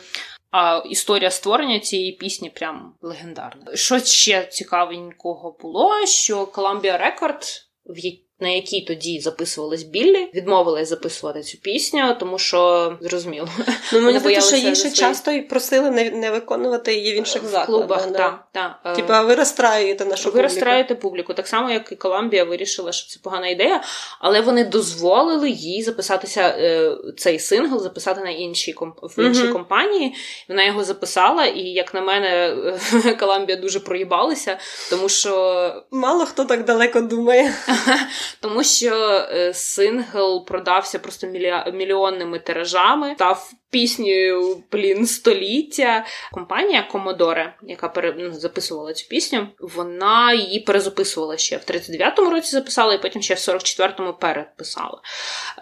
[0.52, 3.76] А історія створення цієї пісні прям легендарна.
[3.76, 7.44] Що ще цікавенького було, що Columbia Record,
[7.86, 13.48] в якій на якій тоді записувалась Біллі, відмовилась записувати цю пісню, тому що зрозуміло.
[13.94, 17.44] Ну мені здається, що її ще часто і просили не не виконувати її в інших
[17.44, 18.12] в клубах.
[18.12, 18.40] Да.
[18.52, 18.96] Так, так.
[18.96, 20.44] Типа ви розстраюєте нашу ви публіку.
[20.44, 21.34] розстраюєте публіку.
[21.34, 23.84] Так само, як і Коламбія вирішила, що це погана ідея,
[24.20, 30.16] але вони дозволили їй записатися е, цей сингл, записати на іншій в іншій uh компанії.
[30.50, 32.56] Вона його записала, і як на мене,
[33.20, 34.58] Коламбія дуже проїбалася,
[34.90, 37.54] тому що мало хто так далеко думає.
[38.40, 41.28] тому що е, сингл продався просто
[41.74, 46.06] мільйонними тиражами, став піснею блін століття.
[46.32, 48.16] Компанія Commodore, яка пере...
[48.18, 53.34] ну, записувала цю пісню, вона її перезаписувала ще в 39-му році записала, і потім ще
[53.34, 55.02] в 44-му переписала.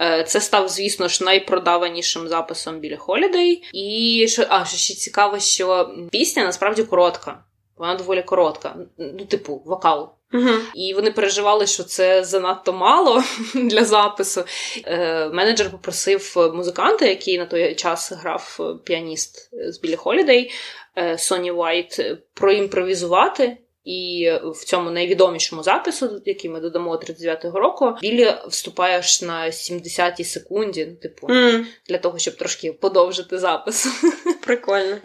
[0.02, 3.64] Е, це став, звісно ж, найпродаванішим записом біля Холідей.
[3.74, 7.44] І що а що ще цікаво, що пісня насправді коротка.
[7.78, 8.76] Вона доволі коротка.
[8.98, 10.19] Ну, типу, вокал.
[10.34, 10.50] Угу.
[10.76, 14.44] І вони переживали, що це занадто мало для запису.
[14.86, 20.52] Е, Менеджер попросив музиканта, який на той час грав е, піаніст з Білі Холідей
[20.98, 23.58] е, Соні Вайт, проімпровізувати.
[23.86, 30.24] І в цьому найвідомішому запису, який ми додамо 39-го року, Білі вступає аж на 70-й
[30.24, 31.64] секунді, ну, типу, mm.
[31.90, 33.88] для того, щоб трошки подовжити запис.
[34.46, 34.98] Прикольно.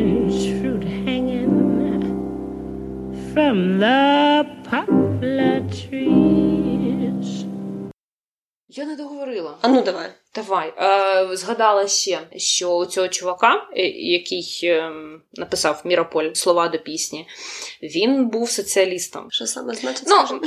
[3.41, 7.45] from the poplar trees.
[8.69, 9.57] Я не договорила.
[9.61, 10.09] А ну давай.
[10.35, 10.73] Давай.
[10.77, 14.91] Е, Згадала ще, що у цього чувака, е, який е,
[15.33, 17.27] написав Мірополь слова до пісні,
[17.83, 19.27] він був соціалістом.
[19.31, 20.07] Що саме значить?
[20.07, 20.41] Ну.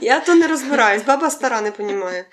[0.00, 2.26] Я то не розбираюсь, баба стара не понімає.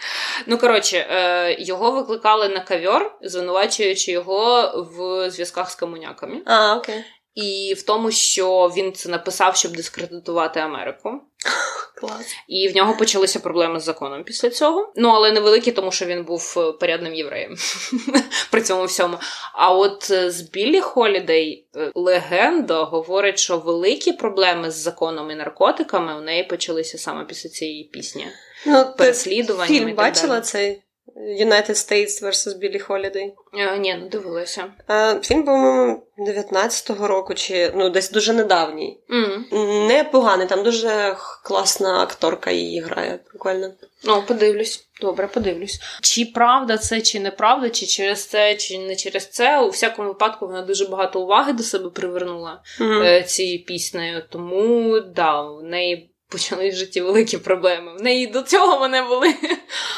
[0.47, 6.41] Ну, коротше, е, його викликали на кавьор, звинувачуючи його в зв'язках з комуняками.
[6.45, 7.03] А, окей.
[7.35, 11.21] І в тому, що він це написав, щоб дискредитувати Америку.
[11.95, 12.35] Клас.
[12.47, 14.93] І в нього почалися проблеми з законом після цього.
[14.95, 17.55] Ну, але невеликі, тому що він був е, порядним євреєм
[18.51, 19.17] при цьому всьому.
[19.53, 25.35] А от е, з Біллі Холідей е, легенда говорить, що великі проблеми з законом і
[25.35, 28.27] наркотиками у неї почалися саме після цієї пісні.
[28.65, 28.93] Ну,
[29.27, 30.43] і фільм так бачила далі.
[30.43, 30.82] цей
[31.17, 32.87] United States vs.
[32.87, 33.31] Holiday?
[33.53, 34.73] Е, Ні, не дивилася.
[34.89, 38.99] Е, Фільм, по-моєму, 19-го року, чи ну десь дуже недавній.
[39.11, 39.45] М.
[39.87, 43.19] Непоганий, там дуже класна акторка її грає.
[43.29, 43.71] Прикольно.
[44.03, 44.87] Ну, подивлюсь.
[45.01, 45.79] Добре, подивлюсь.
[46.01, 49.59] Чи правда це, чи неправда, чи через це, чи не через це.
[49.61, 54.23] У всякому випадку вона дуже багато уваги до себе привернула е, цією піснею.
[54.29, 57.93] Тому да, в неї почались в житті великі проблеми.
[57.99, 59.35] В неї до цього вони були.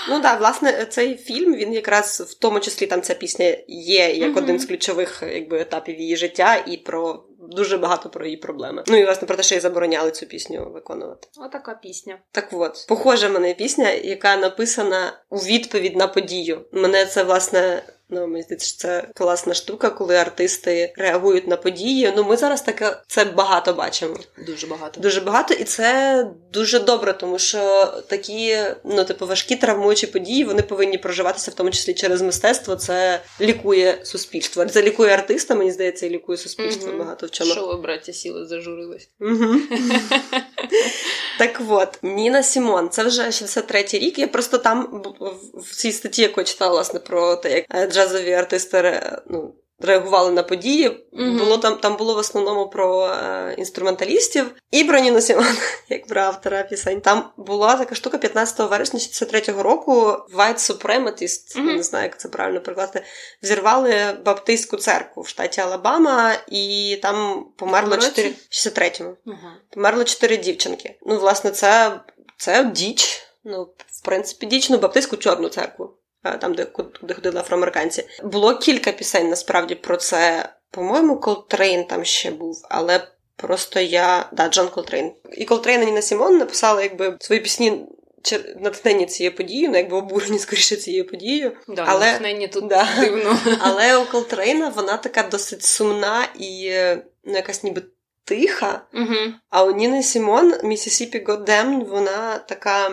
[0.10, 4.30] Ну так, власне, цей фільм він якраз в тому числі там ця пісня є як
[4.30, 4.43] Мгм.
[4.43, 8.84] один з ключових якби етапів її життя, і про дуже багато про її проблеми.
[8.88, 11.28] Ну і власне про те, що їй забороняли цю пісню виконувати.
[11.38, 12.19] Отака пісня.
[12.32, 16.65] Так от, похожа мене пісня, яка написана у відповідь на подію.
[16.71, 17.84] Мене це власне.
[18.09, 22.13] Ну, мені здається, що це класна штука, коли артисти реагують на події.
[22.15, 24.15] Ну, ми зараз таке це багато бачимо.
[24.47, 25.01] Дуже багато.
[25.01, 30.61] Дуже багато, і це дуже добре, тому що такі, ну, типу, важкі травмуючі події вони
[30.61, 32.75] повинні проживатися, в тому числі через мистецтво.
[32.75, 34.65] Це лікує суспільство.
[34.65, 36.99] Це лікує артиста, мені здається, і лікує суспільство Мгм.
[36.99, 37.51] багато в чому.
[37.51, 39.09] Що ви, браття, сіли, зажурились?
[39.21, 39.55] Угу.
[41.39, 44.19] так от, Ніна Сімон, це вже 63-й рік.
[44.19, 47.87] Я просто там в- в цій статті, яку я читала, власне, про те, як е,
[47.95, 51.08] джазові артисти ну, реагували на події.
[51.13, 51.38] Мгм.
[51.38, 55.45] Було там, там було в основному про е, інструменталістів і про Ніну Сімон,
[55.89, 57.01] як про автора пісень.
[57.01, 59.93] Там була така штука 15 вересня 63-го року.
[60.36, 61.75] White Supremacist, Мгм.
[61.75, 63.03] не знаю, як це правильно перекласти,
[63.43, 68.34] взірвали баптистську церкву в штаті Алабама, і там померло 4...
[68.51, 69.15] 63-му.
[69.25, 69.38] Угу.
[69.69, 70.95] Померло чотири дівчинки.
[71.05, 71.99] Ну, власне, це,
[72.38, 73.21] це діч.
[73.43, 75.93] Ну, в принципі, діч, ну, баптистську чорну церкву,
[76.31, 78.03] там, де, куди ходили афроамериканці.
[78.23, 80.49] Було кілька пісень насправді про це.
[80.71, 84.29] По-моєму, Колтрейн там ще був, але просто я.
[84.31, 85.11] Да, Джон Колтрейн.
[85.38, 87.85] І Колтрейн і Ніна Сімон написали якби свої пісні.
[88.23, 91.57] чер- Натхнені цією подією, ну якби обурені скоріше цією подією.
[91.67, 92.88] Да, Але- натхнення тут Да.
[92.99, 93.38] дивно.
[93.59, 97.81] Але у Колтрейна вона така досить сумна і е, ну, якась ніби
[98.25, 98.81] тиха.
[98.93, 99.33] Угу.
[99.49, 102.91] А у Ніни Сімон Mississippi Goddam, вона така.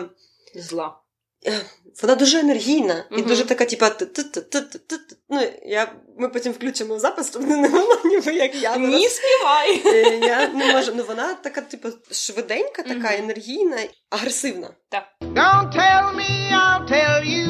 [0.55, 0.97] Зла.
[2.01, 3.91] Вона дуже енергійна і дуже така, типа.
[5.29, 8.77] Ну, я, ми потім включимо запис, щоб не було ніби як я.
[8.77, 9.81] Ні, співай!
[9.85, 10.91] Е, Я не можу.
[10.95, 13.77] Ну вона така, типу, швиденька, така енергійна,
[14.09, 14.69] агресивна.
[15.21, 17.49] Don't tell me, I'll tell you.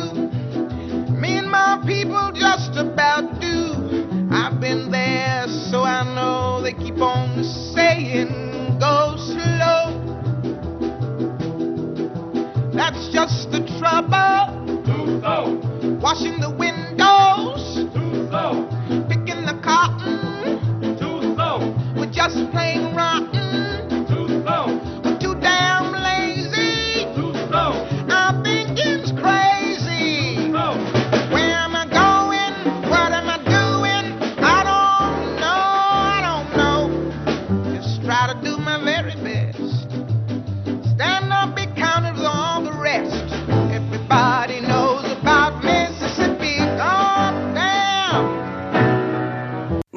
[1.21, 3.57] Me and my people just about do.
[4.39, 7.27] I've been there, so I know they keep on
[7.75, 8.31] saying
[8.85, 8.95] go
[9.31, 9.81] slow.
[12.79, 13.61] That's just the
[13.93, 14.83] trouble.
[14.85, 18.65] Too slow, Washing the windows, too slow,
[19.07, 20.97] picking the cotton.
[20.97, 23.42] too slow, We're just plain rotten.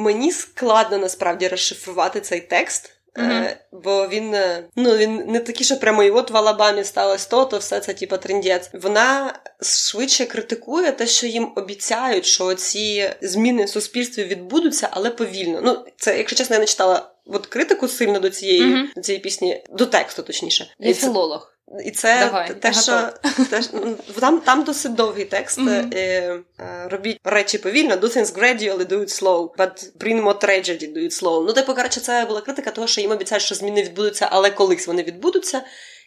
[0.06, 2.92] Мені складно насправді розшифрувати цей текст.
[3.18, 7.28] Е, бо він е, ну він не такий, що прямо і от в Алабамі сталося
[7.30, 8.70] то, то все це типа трендець.
[8.72, 15.60] Вона швидше критикує те, що їм обіцяють, що ці зміни в суспільстві відбудуться, але повільно.
[15.62, 18.90] Ну це, якщо чесно, я не читала от критику сильно до цієї, Мгм.
[18.96, 20.74] до цієї пісні, до тексту, точніше.
[20.78, 21.55] Я філолог.
[21.84, 22.92] І це Давай, те, що
[23.50, 25.58] те, ну, там, там досить довгий текст.
[25.58, 25.90] Мгм.
[25.94, 30.96] Е, е, робіть речі повільно, do things gradually, do it slow, but bring more tragedy,
[30.96, 31.44] do it slow.
[31.46, 34.86] Ну, типу, коротше, це була критика того, що їм обіцяють, що зміни відбудуться, але колись
[34.86, 35.62] вони відбудуться.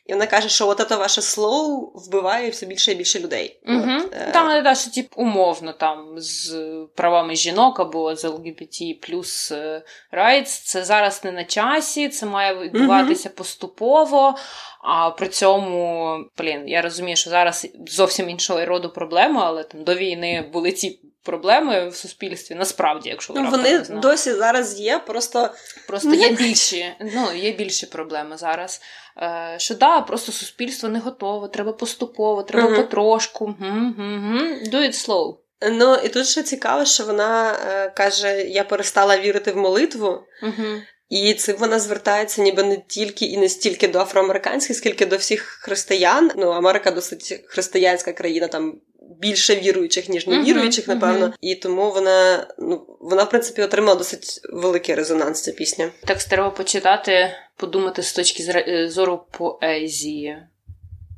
[0.10, 3.60] І вона каже, що от це ваше слоу вбиває все більше і більше людей.
[3.68, 3.92] Угу.
[3.98, 6.56] От, е, Там не що тип умовно там з
[6.96, 9.82] правами жінок або з ЛГБТ плюс е,
[10.14, 14.36] rights, це зараз не на часі, це має відбуватися поступово.
[14.84, 19.96] А при цьому, блін, я розумію, що зараз зовсім іншого роду проблема, але там до
[19.96, 22.56] війни були ці проблеми в суспільстві.
[22.56, 25.50] Насправді, якщо ви Ну, вони досі зараз є, просто
[25.88, 28.82] Просто Ну, є більші, ну є більші проблеми зараз.
[29.18, 32.82] Е, що да, просто суспільство не готове, треба поступово, треба Мгм.
[32.82, 33.48] потрошку.
[33.60, 34.60] Мгм.
[34.66, 35.38] Do it slow.
[35.72, 40.24] ну і тут ще цікаво, що вона е, каже: я перестала вірити в молитву.
[40.44, 40.68] Угу.
[41.10, 45.42] І цим вона звертається ніби не тільки і не стільки до афроамериканських, скільки до всіх
[45.42, 46.32] християн.
[46.36, 48.82] Ну, Америка досить християнська країна, там
[49.20, 51.26] більше віруючих, ніж невіруючих, напевно.
[51.26, 51.34] мгм.
[51.42, 55.90] І тому вона, ну, вона, в принципі, отримала досить великий резонанс, ця пісня.
[56.06, 60.38] Текст треба почитати, подумати з точки е, зору поезії.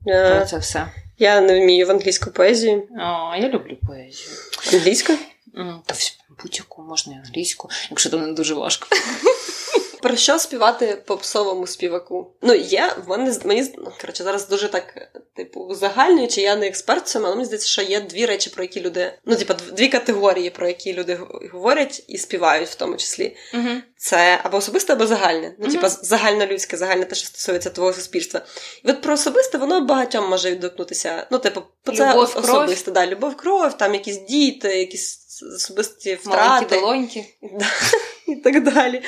[0.06, 0.88] Про Е, це все.
[1.20, 2.88] Я не вмію в англійську поезію.
[2.92, 4.30] О, я люблю поезію.
[4.74, 5.14] Англійську?
[5.86, 5.96] Та
[6.44, 8.88] будь-яку, можна і англійську, якщо то не дуже важко.
[10.02, 12.34] Про що співати попсовому співаку?
[12.42, 17.06] Ну, є, в мене мені ну, коротше, зараз дуже так, типу, узагальнюючи, я не експерт
[17.06, 19.14] в цьому, але мені здається, що є дві речі, про які люди.
[19.26, 21.20] Ну, типу, дві категорії, про які люди
[21.54, 23.36] говорять і співають, в тому числі.
[23.54, 23.70] Угу.
[23.98, 25.56] Це або особисте, або загальне.
[25.60, 25.76] Ну, Мгм.
[25.76, 28.42] типа, загальнолюдське, загальне те, що стосується твого суспільства.
[28.84, 31.28] І от про особисте воно багатьом може відгукнутися.
[31.32, 32.84] Ну, типу, це Любов, кров.
[32.88, 35.21] да, любов, кров, там якісь діти, якісь
[35.56, 36.76] особисті Маленькі втрати.
[36.76, 37.26] долоньки.
[37.42, 37.66] Да,
[38.28, 39.02] і так далі.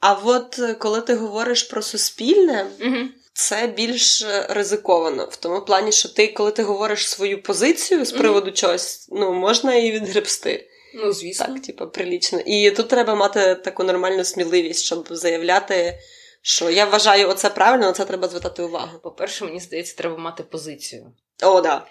[0.00, 2.96] А от е, коли ти говориш про суспільне, Угу.
[3.32, 5.28] це більш е, ризиковано.
[5.32, 9.74] В тому плані, що ти, коли ти говориш свою позицію з приводу чогось, ну можна
[9.74, 10.68] і відгребсти.
[10.94, 11.46] Ну, звісно.
[11.46, 12.40] Так, типу, прилічно.
[12.46, 15.98] І тут треба мати таку нормальну сміливість, щоб заявляти,
[16.42, 18.98] що я вважаю оце правильно, на це треба звертати увагу.
[19.02, 21.12] По-перше, мені здається, треба мати позицію.
[21.42, 21.86] О, да.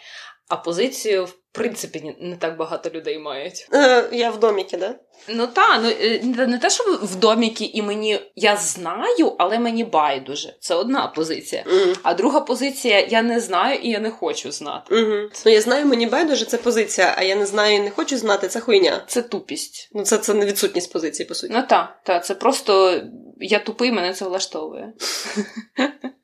[0.49, 3.67] А позицію, в принципі, не так багато людей мають.
[3.73, 4.95] Е, я в доміки, да?
[5.29, 9.83] Ну та ну е, не те, що в доміки, і мені я знаю, але мені
[9.83, 10.55] байдуже.
[10.59, 11.63] Це одна позиція.
[11.67, 11.93] Угу.
[12.03, 14.95] А друга позиція я не знаю і я не хочу знати.
[14.95, 15.29] Угу.
[15.45, 18.47] Ну, я знаю, мені байдуже, це позиція, а я не знаю і не хочу знати,
[18.47, 19.03] це хуйня.
[19.07, 19.89] Це тупість.
[19.93, 21.53] Ну, це, це не відсутність позиції, по суті.
[21.53, 23.01] Ну та, та, це просто
[23.39, 24.93] я тупий, мене це влаштовує.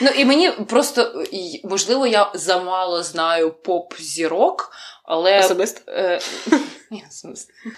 [0.00, 1.24] Ну і мені просто
[1.64, 4.72] можливо, я замало знаю поп-зірок,
[5.04, 5.92] але Особисто.
[5.92, 6.20] Е,
[6.90, 7.04] ні.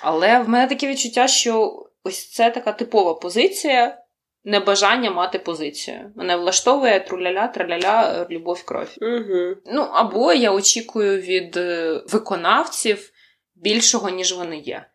[0.00, 3.98] Але в мене таке відчуття, що ось це така типова позиція,
[4.44, 6.12] небажання мати позицію.
[6.16, 8.88] Мене влаштовує труляля, траляля, любов, кров.
[9.00, 9.56] Угу.
[9.66, 13.10] Ну, або я очікую від е, виконавців
[13.54, 14.86] більшого, ніж вони є.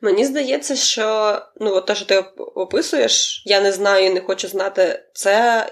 [0.00, 2.18] Мені здається, що ну, от те, що ти
[2.54, 5.66] описуєш, я не знаю і не хочу знати, це.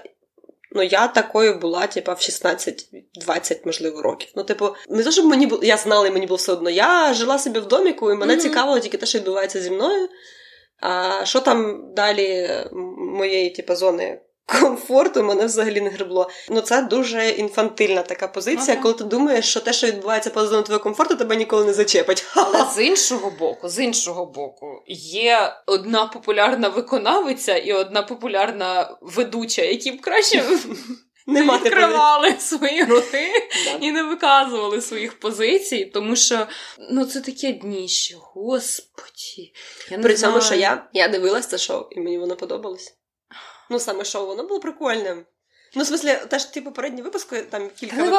[0.77, 4.29] Ну, я такою була, типа, в 16-20, можливо, років.
[4.35, 6.69] Ну, типу, не то, щоб мені було, я знала, і мені було все одно.
[6.69, 8.41] Я жила собі в доміку, і мене Мгм.
[8.41, 10.09] цікавило тільки те, що відбувається зі мною.
[10.81, 12.49] А що там далі
[12.97, 16.29] моєї, типу, зони комфорту мене взагалі не гребло.
[16.49, 18.81] Ну, це дуже інфантильна така позиція, Ага.
[18.81, 22.25] коли ти думаєш, що те, що відбувається поза зоною твого комфорту, тебе ніколи не зачепить.
[22.35, 29.61] Але з іншого боку, з іншого боку, є одна популярна виконавиця і одна популярна ведуча,
[29.61, 30.43] які б краще
[31.29, 33.27] Не мати відкривали свої роти
[33.81, 36.47] і не виказували своїх позицій, тому що
[36.91, 39.53] ну це таке дніще, господі.
[39.91, 40.45] Я не При цьому, знаю.
[40.45, 42.96] що я, я дивилась це шоу, і мені воно подобалось.
[43.69, 45.25] Ну, саме шоу, воно було прикольним.
[45.75, 47.95] Ну, в смислі, теж ті попередні випуски, там кілька.
[47.95, 48.09] Та не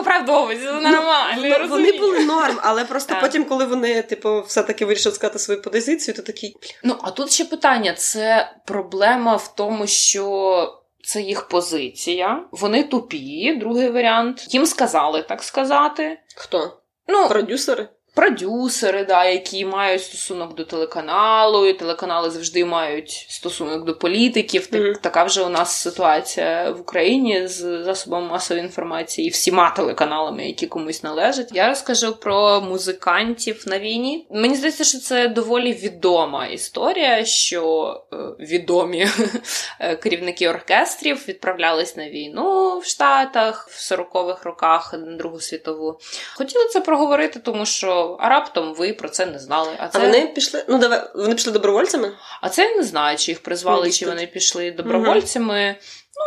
[0.57, 1.47] це нормально.
[1.47, 3.23] я Ну, вони були норм, але просто Так.
[3.23, 6.57] потім, коли вони, типу, все-таки вирішили сказати свою позицію, то такий.
[6.85, 10.75] Ну, а тут ще питання: це проблема в тому, що.
[11.05, 13.57] Це їх позиція, вони тупі.
[13.61, 14.55] Другий варіант.
[14.55, 16.19] Їм сказали так сказати.
[16.37, 16.81] Хто?
[17.09, 17.89] Ну, Продюсери?
[18.19, 24.67] Продюсери, да, які мають стосунок до телеканалу, і телеканали завжди мають стосунок до політиків.
[24.67, 24.95] Так, Мгм.
[25.03, 30.67] Така вже у нас ситуація в Україні з засобами масової інформації і всіма телеканалами, які
[30.67, 31.51] комусь належать.
[31.53, 34.27] Я розкажу про музикантів на війні.
[34.31, 39.07] Мені здається, що це доволі відома історія, що е, відомі
[39.81, 45.99] е, керівники оркестрів відправлялись на війну в Штатах в 40-х роках на Другу світову.
[46.37, 49.71] Хотіли це проговорити, тому що а раптом ви про це не знали.
[49.79, 50.65] А це А вони пішли.
[50.69, 52.13] Ну, давай, вони пішли добровольцями?
[52.41, 54.15] а це я не знаю, чи їх призвали, Ну, чи тут.
[54.15, 55.77] вони пішли добровольцями.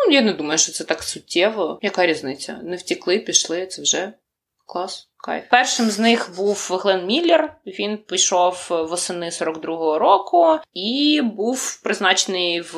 [0.07, 1.79] Ну, я не думаю, що це так суттєво.
[1.81, 2.59] Яка різниця?
[2.63, 4.13] Не втікли, пішли, це вже
[4.65, 5.07] клас.
[5.23, 5.43] Кайф.
[5.51, 7.53] Першим з них був Глен Міллер.
[7.65, 12.77] Він пішов восени 42-го року і був призначений в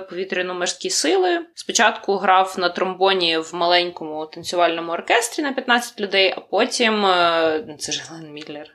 [0.00, 1.46] повітряно-морські сили.
[1.54, 7.92] Спочатку грав на тромбоні в маленькому танцювальному оркестрі на 15 людей, а потім е, це
[7.92, 8.74] ж Глен Міллер.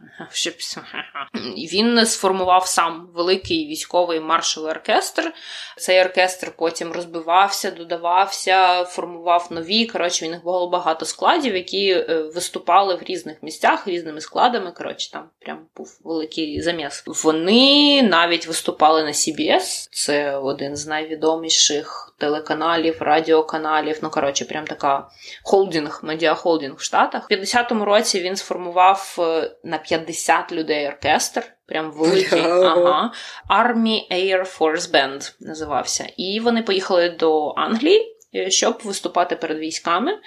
[1.73, 5.33] Він сформував сам великий військовий маршовий оркестр.
[5.77, 9.85] Цей оркестр потім розбивався, додавався, формував нові.
[9.85, 14.71] Коротше, у них було багато складів, які е, виступали в різних місцях різними складами.
[14.71, 17.03] Коротше, там прям був великий заміс.
[17.23, 19.87] Вони навіть виступали на CBS.
[19.91, 23.99] Це один з найвідоміших телеканалів, радіоканалів.
[24.01, 25.07] Ну коротше, прям така
[25.43, 27.27] холдинг, медіахолдинг в Штатах.
[27.31, 31.43] У 50-му році він сформував е, на 50 людей оркестр.
[31.65, 32.41] Прям великий.
[32.41, 33.11] Ага.
[33.49, 36.07] Army Air Force Band називався.
[36.17, 38.10] І вони поїхали до Англії.
[38.47, 40.19] Щоб виступати перед військами,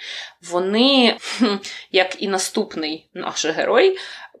[0.51, 1.17] вони,
[1.91, 3.97] як і наступний наш герой,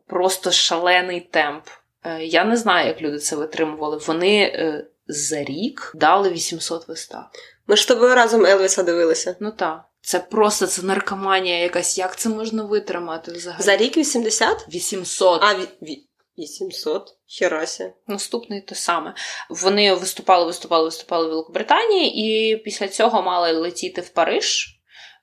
[0.07, 1.63] просто шалений темп.
[2.03, 3.97] Е, Я не знаю, як люди це витримували.
[4.07, 7.23] Вони е, за рік дали 800 вистав.
[7.67, 9.35] Ми ж з тобою разом Елвіса дивилися.
[9.39, 11.97] Ну так, це просто це наркоманія якась.
[11.97, 13.63] Як це можна витримати взагалі?
[13.63, 14.65] За рік 80?
[14.73, 15.41] 800.
[15.43, 15.99] А, ві-
[16.37, 17.07] ві- 800?
[17.39, 17.93] Херася.
[18.07, 19.13] Наступний те саме.
[19.49, 22.15] Вони виступали, виступали, виступали в Великобританії,
[22.51, 24.71] і після цього мали летіти в Париж.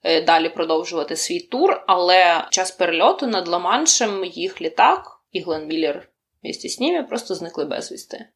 [0.04, 6.08] е, Далі продовжувати свій тур, але час перельоту над Ла-Маншем їх літак і Глен Міллер
[6.42, 8.28] місті з ними просто зникли безвісти.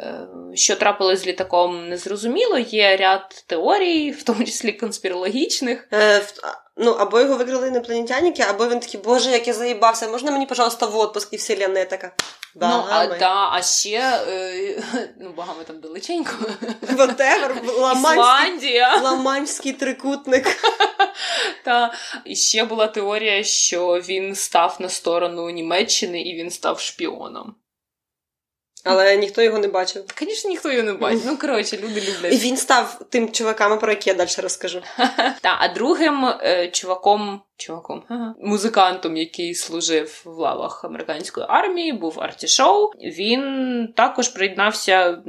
[0.00, 0.18] Е,
[0.54, 2.58] Що трапилось з літаком, незрозуміло.
[2.58, 5.88] Є ряд теорій, в тому числі конспірологічних.
[5.92, 6.32] Е, в-
[6.76, 10.86] ну, або його викрили інопланетяники, або він такий, боже, як я заїбався, можна мені, пожалуйста,
[10.86, 12.12] в отпуск і вселенная така.
[12.68, 14.82] ну, а, да, а ще е,
[15.20, 16.32] ну, багами там далеченько.
[16.82, 20.46] Whatever, ламанський, ламанський трикутник.
[21.64, 27.54] Та і ще була теорія, що він став на сторону Німеччини і він став шпіоном.
[28.84, 30.04] Але ніхто його не бачив.
[30.20, 31.22] Звісно, ніхто його не бачив.
[31.26, 34.82] Ну коротше, люди І він став тим чуваками, про які я далі розкажу.
[35.40, 42.20] Та, а другим е, чуваком, чуваком, ага, музикантом, який служив в лавах американської армії, був
[42.20, 42.90] Арті Шоу.
[43.00, 45.22] Він також приєднався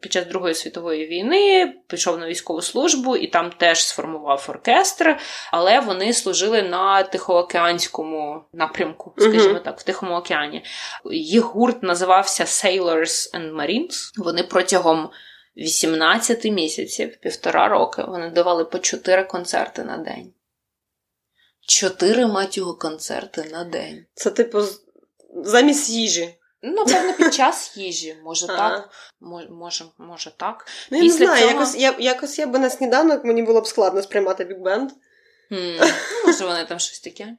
[0.00, 5.16] під час Другої світової війни, пішов на військову службу і там теж сформував оркестр,
[5.52, 10.64] але вони служили на Тихоокеанському напрямку, скажімо так, в Тихому океані.
[11.10, 14.10] Їх гурт називався Sailors and Marines.
[14.16, 15.10] Вони протягом
[15.56, 20.32] 18 місяців, півтора роки, вони давали по 4 концерти на день.
[21.68, 24.06] Чотири мать його концерти на день.
[24.14, 24.60] Це типу
[25.44, 26.34] замість їжі.
[26.62, 28.16] Ну, напевно, під час їжі.
[28.24, 28.56] Може а.
[28.56, 28.90] так,
[29.20, 30.66] може, може, так.
[30.90, 33.66] Ну, я не знаю, цього- якось, я, якось я би на сніданок мені було б
[33.66, 34.90] складно сприймати бік-бенд.
[35.52, 35.86] М, ну,
[36.26, 37.36] Може, вони там щось таке.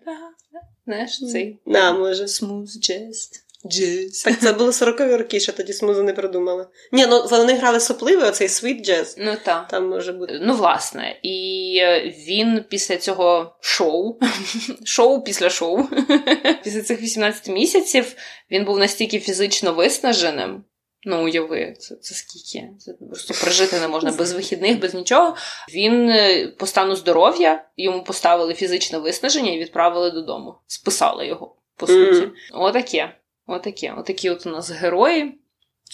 [0.85, 2.23] Знаєш, цей Да, може.
[2.23, 3.29] smooth jazz.
[3.65, 4.23] Jazz.
[4.25, 6.67] Так це були 40-ві роки, ще тоді смузу не придумали.
[6.91, 9.15] Ні, ну вони грали сопливий, оцей sweet jazz.
[9.17, 9.67] Ну так.
[9.67, 10.39] Там може бути.
[10.41, 14.19] Ну, власне, і е, він після цього шоу,
[14.85, 15.87] шоу після шоу,
[16.63, 18.15] після цих 18 місяців
[18.51, 20.63] він був настільки фізично виснаженим.
[21.03, 22.67] Ну, уяви, це, це скільки?
[22.79, 25.35] Це просто прожити не можна без вихідних, без нічого.
[25.73, 30.55] Він е, по стану здоров'я йому поставили фізичне виснаження і відправили додому.
[30.67, 32.21] Списали його, по суті.
[32.21, 32.33] Мгм.
[32.53, 33.15] Отаке.
[33.49, 33.93] Отаке.
[33.97, 35.35] Отакі от у нас герої.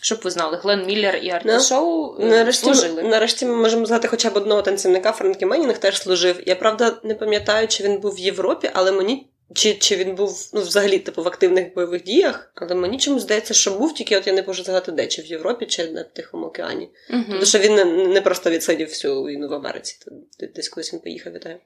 [0.01, 3.03] Щоб ви знали, Глен Міллер і Арті Ну, Шоу е, Нарешті, служили.
[3.03, 6.43] нарешті ми можемо згадати хоча б одного танцівника, Френкі Менінг теж служив.
[6.45, 9.27] Я правда не пам'ятаю, чи він був в Європі, але мені.
[9.53, 13.53] Чи, чи він був ну, взагалі типу в активних бойових діях, але мені чомусь здається,
[13.53, 16.45] що був, тільки от я не можу згадати де, чи в Європі, чи на Тихому
[16.45, 16.89] океані.
[17.09, 17.25] Мгм.
[17.29, 20.99] Тому що він не, не просто відсидів всю війну в Америці, то десь колись він
[20.99, 21.57] поїхав, вітаю.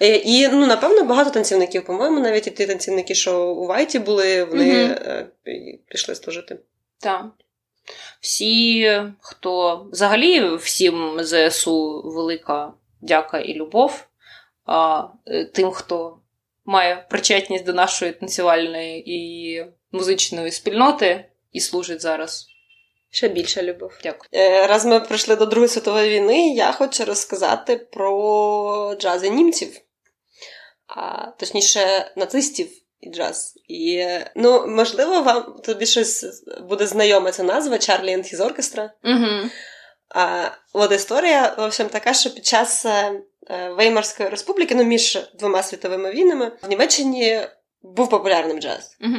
[0.00, 4.44] Е, І ну, напевно, багато танцівників, по-моєму, навіть і ті танцівники, що у Вайті були,
[4.44, 5.26] вони е,
[5.88, 6.58] пішли служити.
[7.00, 7.26] Так.
[8.20, 14.06] Всі, хто взагалі всім ЗСУ велика дяка і любов.
[14.64, 16.18] А е, тим, хто
[16.64, 22.46] має причетність до нашої танцювальної і музичної спільноти і служить зараз.
[23.10, 23.92] Ще більша любов.
[24.02, 24.28] Дякую.
[24.66, 29.80] Раз ми прийшли до Другої світової війни, я хочу розказати про джаз і німців,
[30.86, 32.68] а точніше, нацистів
[33.00, 33.54] і джаз.
[33.68, 34.06] І
[34.36, 38.90] ну, можливо, вам тобі щось буде знайома ця назва Чарлі and His Orchestra.
[39.04, 39.50] Угу.
[40.08, 43.12] А, от історія, в общем, така, що під час е,
[43.50, 47.40] е, Веймарської республіки, ну між двома світовими війнами, в Німеччині
[47.82, 48.96] був популярним джаз.
[49.00, 49.16] Угу.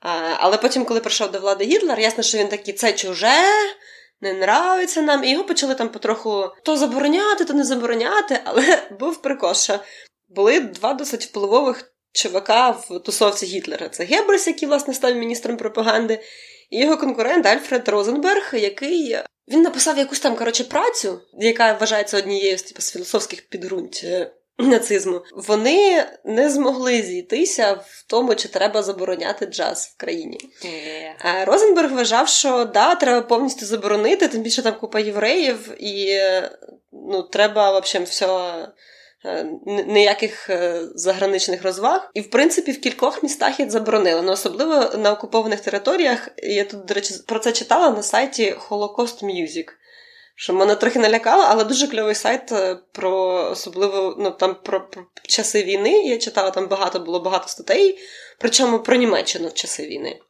[0.00, 3.42] А, але потім, коли прийшов до влади Гітлер, ясно, що він такий, це чуже,
[4.20, 5.24] не нравиться нам.
[5.24, 9.78] І його почали там потроху то забороняти, то не забороняти, але був прикол, що
[10.28, 13.88] були два досить впливових чувака в тусовці Гітлера.
[13.88, 16.20] Це Геббельс, який, власне, став міністром пропаганди,
[16.70, 19.18] і його конкурент Альфред Розенберг, який.
[19.48, 24.30] Він написав якусь там коротше працю, яка вважається однією з типу, з філософських підґрунт е,
[24.58, 25.22] нацизму.
[25.34, 30.40] Вони не змогли зійтися в тому, чи треба забороняти джаз в країні.
[31.18, 36.50] А Розенберг вважав, що да, треба повністю заборонити, тим більше там купа євреїв, і е,
[36.92, 38.26] ну, треба, в общем, все.
[39.24, 44.22] Е, Ніяких е, заграничних розваг, і в принципі в кількох містах їх заборонили.
[44.22, 46.28] Ну особливо на окупованих територіях.
[46.36, 49.66] Я тут, до речі, про це читала на сайті Holocaust Music,
[50.34, 55.02] що мене трохи налякало, але дуже кльовий сайт е, про особливо ну там про, про
[55.22, 56.02] часи війни.
[56.02, 57.98] Я читала там багато було багато статей,
[58.38, 60.20] причому про Німеччину в часи війни.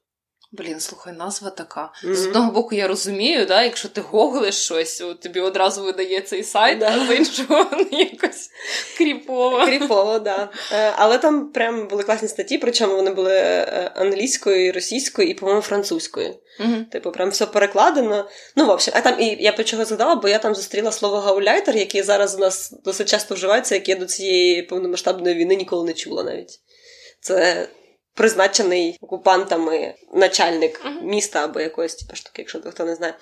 [0.53, 1.93] Блін, слухай, назва така.
[2.05, 2.15] Мгм.
[2.15, 6.45] З одного боку, я розумію, да, якщо ти гуглиш щось, от тобі одразу видає цей
[6.45, 6.95] сайт, Да.
[6.97, 8.51] а з іншого ну, якось
[8.99, 9.65] кріпово.
[9.65, 10.49] Кріпово, да.
[10.73, 15.63] Е, Але там прям були класні статті, причому вони були е, англійською, російською і, по-моєму,
[15.63, 16.35] французькою.
[16.61, 16.85] Мгм.
[16.85, 18.29] Типу, прям все перекладено.
[18.57, 21.17] Ну, в общем, а там і я про чого згадала, бо я там зустріла слово
[21.17, 25.85] гауляйтер, яке зараз у нас досить часто вживається, яке я до цієї повномасштабної війни ніколи
[25.85, 26.61] не чула навіть.
[27.21, 27.69] Це
[28.17, 33.15] призначений окупантами начальник міста або якоїсь типу, штуки, якщо хто не знає.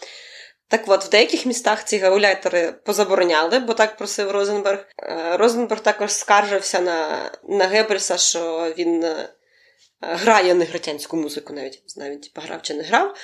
[0.68, 4.86] Так от, в деяких містах ці гауляйтери позабороняли, бо так просив Розенберг.
[5.02, 9.28] Е, Розенберг також скаржився на, на Геббельса, що він е,
[10.00, 13.16] грає негритянську музику, навіть він типу, грав чи не грав.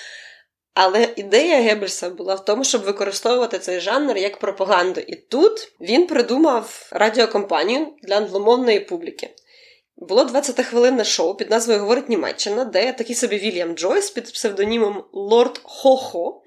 [0.74, 5.00] Але ідея Геббельса була в тому, щоб використовувати цей жанр як пропаганду.
[5.00, 9.30] І тут він придумав радіокомпанію для англомовної публіки.
[9.96, 15.60] Було 20-хвилинне шоу під назвою Говорить Німеччина, де такий собі Вільям Джойс під псевдонімом Лорд
[15.62, 16.42] Хо-Хо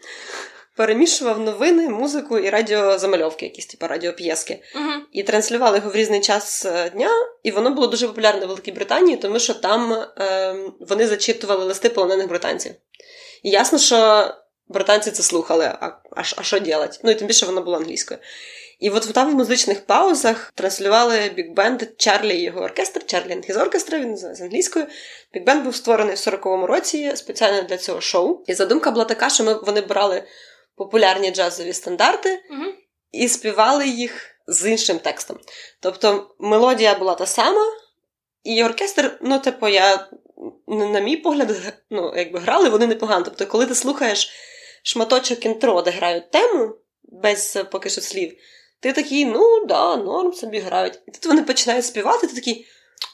[0.75, 4.63] перемішував новини, музику і радіозамальовки, якісь типу радіоп'єски.
[4.75, 5.05] Мгм.
[5.11, 7.09] І транслювали його в різний час е, дня,
[7.43, 11.89] і воно було дуже популярне в Великій Британії, тому що там е, вони зачитували листи
[11.89, 12.71] полонених британців.
[13.43, 14.27] І ясно, що
[14.67, 16.97] британці це слухали, а, а, а що робити?
[17.03, 18.19] Ну і тим більше воно було англійською.
[18.83, 23.57] І от там в музичних паузах транслювали біг-бенд Чарлі і його оркестр, Charlie and His
[23.57, 24.85] Orchestra, він називається англійською.
[25.33, 28.43] Біг-бенд був створений в 40-му році спеціально для цього шоу.
[28.47, 30.23] І задумка була така, що ми, вони брали
[30.75, 32.73] популярні джазові стандарти Мгм.
[33.11, 35.39] і співали їх з іншим текстом.
[35.79, 37.65] Тобто мелодія була та сама,
[38.43, 40.07] і оркестр, ну, типу, я,
[40.67, 43.25] на мій погляд, ну, якби грали вони непогано.
[43.25, 44.29] Тобто, коли ти слухаєш
[44.83, 48.37] шматочок інтро, де грають тему, без е, поки що слів,
[48.83, 50.99] ти такий, ну да, норм собі грають.
[51.07, 52.65] І тут вони починають співати, ти такий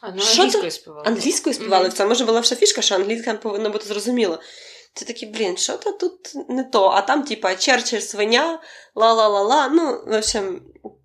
[0.01, 1.03] А, ну, Що англійською співала.
[1.05, 1.89] англійською співали.
[1.89, 4.39] В цьому може була вже фішка, що англійська повинна бути зрозуміло.
[4.93, 6.11] Ти такий, блін, що то тут
[6.49, 8.59] не то, а там, типа, Черчилль свиня,
[8.95, 9.70] ла-ла-ла-ла.
[9.74, 10.61] Ну, в общем,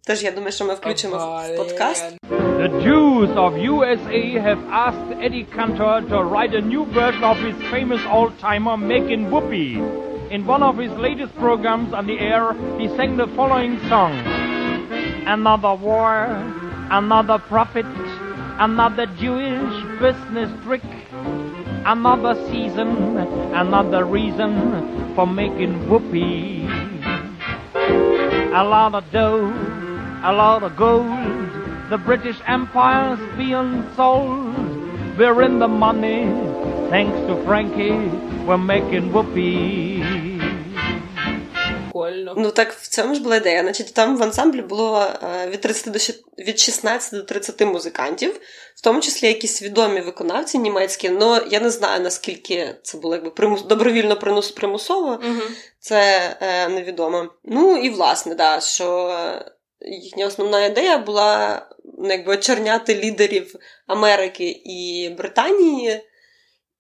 [0.06, 2.04] теж я думаю, що ми включимо в- в подкаст.
[2.30, 7.56] The Jews of USA have asked Eddie Cantor to write a new version of his
[7.74, 9.76] famous old-timer Makin' Whoopee.
[10.34, 12.44] In one of his latest programs on the air,
[12.80, 14.12] he sang the following song.
[15.26, 16.26] Another war,
[16.90, 17.86] another prophet,
[18.58, 20.82] another Jewish business trick,
[21.86, 26.66] another season, another reason for making whoopee.
[27.74, 29.46] A lot of dough,
[30.22, 31.08] a lot of gold.
[31.88, 34.54] The British Empire's being sold.
[35.16, 36.24] We're in the money,
[36.90, 38.08] thanks to Frankie.
[38.44, 40.23] We're making whoopee.
[41.94, 42.34] Прикольно.
[42.36, 43.62] Ну так в цьому ж була ідея.
[43.62, 45.98] Значить, там в ансамблі було е, від 30 до
[46.42, 48.40] від 16 до 30 музикантів,
[48.76, 51.08] в тому числі якісь відомі виконавці німецькі.
[51.08, 55.18] Ну я не знаю наскільки це було якби примус добровільно принус примусово.
[55.22, 55.42] Мгм.
[55.78, 57.30] Це е, невідомо.
[57.44, 61.62] Ну і власне, да, що е, їхня основна ідея була
[61.98, 63.54] ну, якби очерняти лідерів
[63.86, 66.00] Америки і Британії.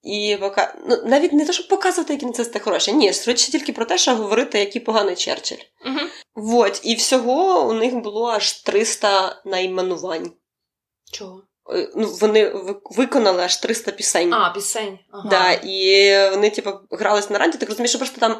[0.04, 0.74] І пока...
[0.88, 2.92] ну, навіть не те, щоб показувати, які нацисти хороші.
[2.92, 5.58] Ні, швидше тільки про те, що говорити, який поганий Черчилль.
[5.86, 6.08] Мгм.
[6.34, 10.32] Вот, і всього у них було аж 300 найменувань.
[11.12, 11.42] Чого?
[11.74, 12.52] Е, Ну, вони
[12.84, 14.32] виконали аж 300 пісень.
[14.34, 14.98] А, пісень.
[15.12, 15.28] Ага.
[15.30, 18.36] Да, і вони, типу, грались на радіо, так розумієш, що просто там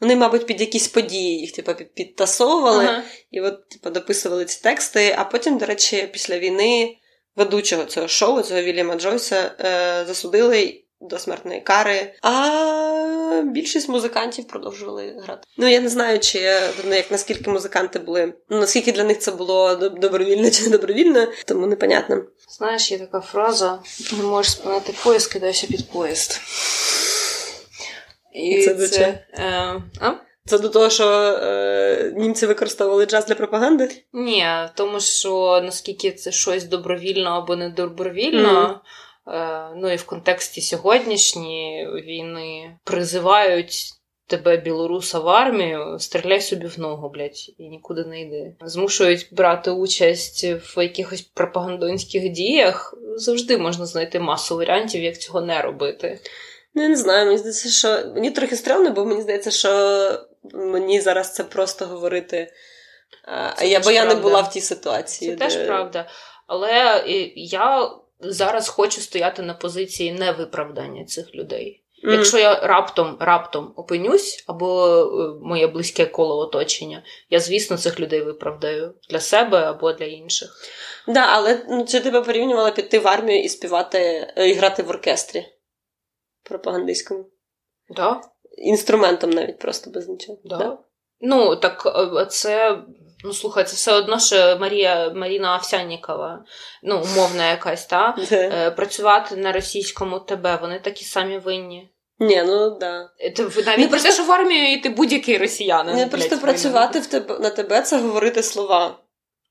[0.00, 3.02] вони, мабуть, під якісь події їх, типу, підтасовували, Ага.
[3.30, 5.14] і от, типу, дописували ці тексти.
[5.18, 6.96] А потім, до речі, після війни
[7.36, 12.14] ведучого цього шоу, цього Вільяма Джойса, е, засудили до смертної кари.
[12.22, 15.48] А більшість музикантів продовжували грати.
[15.56, 19.30] Ну, я не знаю, чи ну, як наскільки музиканти були, ну, наскільки для них це
[19.30, 22.22] було доб- добровільно чи не добровільно, тому непонятно.
[22.58, 23.78] Знаєш, є така фраза:
[24.18, 26.40] не можеш спинити поїзд, кидайся під поїзд.
[28.34, 29.06] І Це до чого?
[29.06, 30.12] Е, а?
[30.46, 31.06] Це до того, що
[31.42, 33.90] е, німці використовували джаз для пропаганди?
[34.12, 38.88] Ні, тому що наскільки це щось добровільно або недобровільно, е,
[39.76, 43.94] ну і в контексті сьогоднішньої війни призивають.
[44.26, 48.54] Тебе білоруса в армію, стріляй собі в ногу, блядь, і нікуди не йди.
[48.60, 52.94] Змушують брати участь в якихось пропагандонських діях.
[53.16, 56.20] Завжди можна знайти масу варіантів, як цього не робити.
[56.74, 59.70] Ну, я не знаю, мені здається, що мені трохи стрьомно, бо мені здається, що
[60.52, 62.52] мені зараз це просто говорити.
[63.24, 65.30] А, Це я, бо я не була в тій ситуації.
[65.30, 66.08] Це теж правда.
[66.46, 67.90] Але е, я
[68.20, 71.84] зараз хочу стояти на позиції невиправдання цих людей.
[72.02, 72.12] Мгм.
[72.14, 78.20] Якщо я раптом раптом опинюсь, або е, моє близьке коло оточення, я, звісно, цих людей
[78.20, 80.56] виправдаю для себе або для інших.
[81.08, 83.98] Да, але ну, чи тебе порівнювала піти в армію і співати,
[84.36, 85.46] е, і грати в оркестрі
[86.42, 87.26] пропагандистському?
[87.88, 88.20] Да?
[88.58, 90.38] Інструментом навіть просто без нічого.
[90.44, 90.78] Да.
[91.20, 91.82] Ну, так
[92.16, 92.82] е, це.
[93.24, 96.44] Ну, слухай, це все одно ж Марія Маріна Овсяннікова,
[96.82, 98.16] ну, умовна якась, та?
[98.32, 101.90] Е, Працювати на російському ТБ, вони такі самі винні.
[102.18, 103.10] Ні, ну да.
[103.36, 105.96] Ти ви навіть не просто- просто в армію йти будь-який росіянин.
[105.96, 106.42] Не просто винен.
[106.42, 108.98] працювати в тебе на тебе це говорити слова.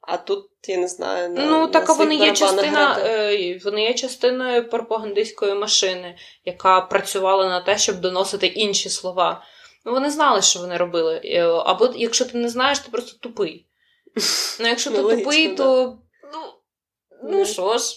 [0.01, 1.29] А тут я не знаю.
[1.29, 6.15] На, Ну, на так вони є частина, е, вони є частиною пропагандистської машини,
[6.45, 9.43] яка працювала на те, щоб доносити інші слова.
[9.87, 11.21] Ну, вони знали, що вони робили.
[11.25, 13.65] Е, Або якщо ти не знаєш, ти просто тупий.
[14.59, 15.55] Ну, якщо ти тупий, да.
[15.55, 15.97] то
[16.33, 16.39] ну,
[17.23, 17.45] ну Ну.
[17.45, 17.95] що ж.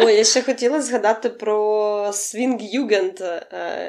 [0.00, 3.20] Ой, я ще хотіла згадати про Свінг Югенд.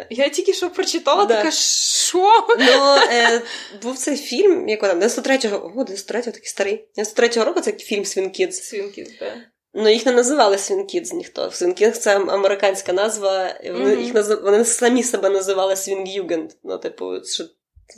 [0.09, 1.35] Я тільки що прочитала, Да.
[1.35, 2.47] така що?
[2.59, 3.41] Ну, е,
[3.81, 6.87] був цей фільм, якого там, 93-го, о, 93-го такий старий.
[6.97, 8.73] 93-го року це фільм Swing Kids.
[9.19, 9.35] Да.
[9.75, 11.51] Ну, їх не називали Swing Kids ніхто.
[11.51, 13.53] Swing Kids це американська назва.
[13.65, 14.03] Вони, Мгм.
[14.03, 14.41] їх назив...
[14.43, 16.51] вони самі себе називали Swingjugend.
[16.63, 17.43] Ну, типу, що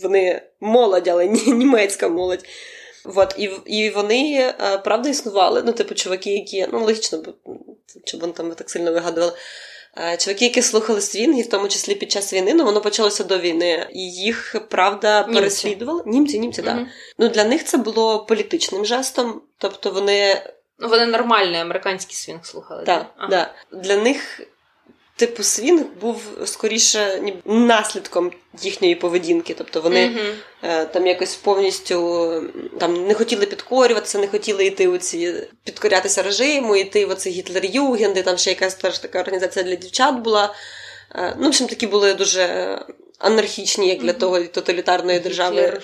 [0.03, 2.45] вони молодь, але ні, німецька молодь.
[3.15, 5.63] От, і, і вони е, правда існували.
[5.65, 7.23] Ну, типу, чуваки, які, ну, логічно,
[8.05, 9.33] щоб вони там так сильно вигадували.
[10.13, 13.37] Е, Чуваки, які слухали свінги, в тому числі під час війни, ну воно почалося до
[13.37, 15.33] війни, і їх правда Німці.
[15.39, 16.03] переслідували.
[16.05, 16.75] Німці, німці, так.
[16.75, 16.87] Мгм.
[17.17, 20.41] Ну для них це було політичним жестом, тобто вони
[20.79, 22.83] Ну, вони нормальний американський свінг слухали.
[22.83, 23.27] так, Ага.
[23.29, 24.41] да, для них,
[25.15, 29.53] типу, свінг був скоріше ніби наслідком їхньої поведінки.
[29.53, 30.11] Тобто вони
[30.63, 32.43] е, там якось повністю
[32.79, 38.23] там не хотіли підкорюватися, не хотіли йти у ці підкорятися режиму, йти в оці гітлер-югенди,
[38.23, 40.53] там ще якась теж така організація для дівчат була.
[41.15, 42.45] Е, Ну, в общем, такі були дуже
[43.17, 45.81] анархічні, як для того тоталітарної держави.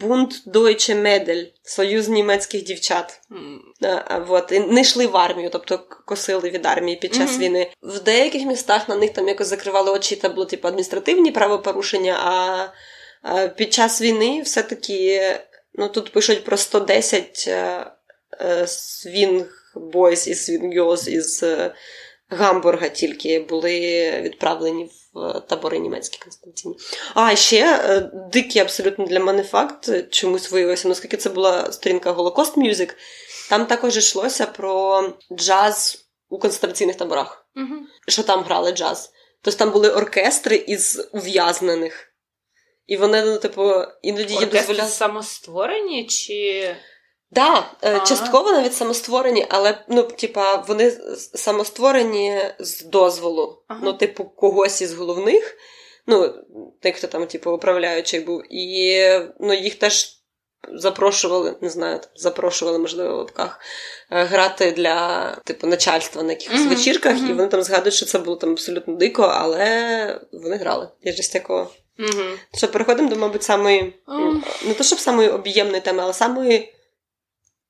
[0.00, 3.20] Bund Deutscher Mädel, союз німецьких дівчат.
[4.26, 7.70] Вот, і не йшли в армію, тобто косили від армії під час війни.
[7.82, 12.12] В деяких містах на них там якось закривали очі, та було типу адміністративні правопорушення,
[13.22, 15.20] а, під час війни все-таки
[15.74, 17.86] ну, тут пишуть про 110 е,
[18.40, 21.74] е, swing boys і swing girls із е,
[22.30, 26.76] Гамбурга тільки були відправлені в е, табори німецькі концентраційні.
[27.14, 32.12] А ще е, дикий абсолютно для мене факт е, чомусь виявився, наскільки це була сторінка
[32.12, 32.94] Holocaust Music,
[33.50, 35.02] там також йшлося про
[35.32, 37.86] джаз у концентраційних таборах, Мгм.
[38.08, 39.12] що там грали джаз.
[39.42, 42.04] Тобто там були оркестри із ув'язнених.
[42.86, 43.72] І вони, ну, типу,
[44.02, 44.90] іноді їм Оркестри дозволяли.
[44.90, 46.76] самостворені чи.
[47.30, 48.06] Да, е, А.
[48.06, 50.90] частково навіть самостворені, але ну, типа, вони
[51.34, 53.62] самостворені з дозволу.
[53.68, 53.80] Ага.
[53.82, 55.56] Ну, типу, когось із головних,
[56.06, 56.34] ну,
[56.80, 59.02] тих, хто там, типу, управляючий був, і
[59.40, 60.18] ну, їх теж
[60.72, 63.60] запрошували, не знаю, запрошували, можливо, в лапках,
[64.10, 67.30] е, грати для типу начальства на якихось Мгм, вечірках, мгм.
[67.30, 70.88] і вони там згадують, що це було там абсолютно дико, але вони грали.
[71.02, 71.70] Я ж такого.
[71.98, 72.22] Угу.
[72.54, 74.44] Що переходимо до, мабуть, самої Ем.
[74.66, 76.74] не то, щоб самої об'ємної теми, але самої,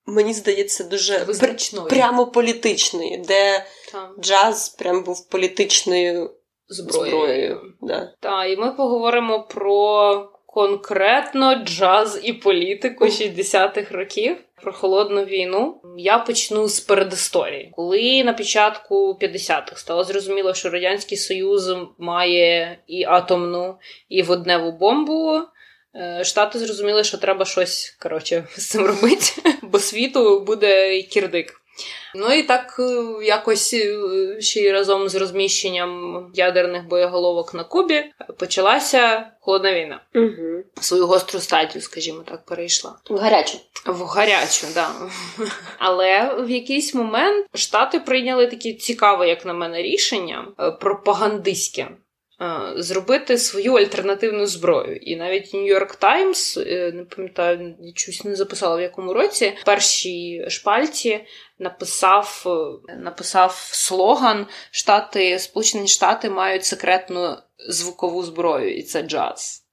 [0.09, 1.87] мені здається, дуже Визначної.
[1.87, 6.31] пр- прямо політичної, де Там джаз прям був політичною
[6.69, 7.11] зброєю.
[7.17, 7.61] зброєю.
[7.81, 8.13] Да.
[8.21, 14.37] Так, і ми поговоримо про конкретно джаз і політику 60-х років.
[14.63, 17.73] Про холодну війну я почну з передісторії.
[17.77, 23.77] Коли на початку 50-х стало зрозуміло, що радянський союз має і атомну,
[24.09, 25.41] і водневу бомбу.
[25.95, 29.33] Е, Штати зрозуміли, що треба щось коротше з цим робити,
[29.63, 31.61] бо світу буде кірдик.
[32.15, 33.97] Ну і так е, якось е,
[34.41, 38.05] ще й разом з розміщенням ядерних боєголовок на Кубі
[38.39, 40.01] почалася холодна війна.
[40.15, 40.63] Угу.
[40.81, 42.95] Свою гостру стадію, скажімо так, перейшла.
[43.11, 43.59] Гаряче.
[43.87, 44.91] В гарячу, да.
[45.79, 50.47] Але в якийсь момент Штати прийняли таке цікаве, як на мене, рішення
[50.81, 51.89] пропагандистське.
[52.41, 54.97] Е, зробити свою альтернативну зброю.
[54.97, 60.45] І навіть Нью-Йорк Таймс, е, не пам'ятаю, чусь не записала в якому році, в першій
[60.49, 61.25] шпальті
[61.59, 62.45] написав,
[62.89, 67.37] е, написав слоган: Штати, Сполучені Штати мають секретну
[67.69, 69.68] звукову зброю, і це джаз.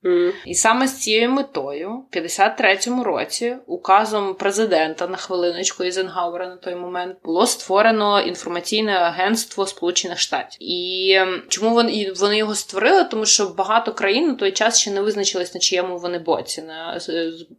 [0.45, 6.75] І саме з цією метою, в 53-му році, указом президента на хвилиночку Ізенгауера на той
[6.75, 10.57] момент було створено інформаційне агентство Сполучених Штатів.
[10.59, 13.03] І ем, чому вони, вони його створили?
[13.03, 16.99] Тому що багато країн на той час ще не визначились на чиєму вони боці, на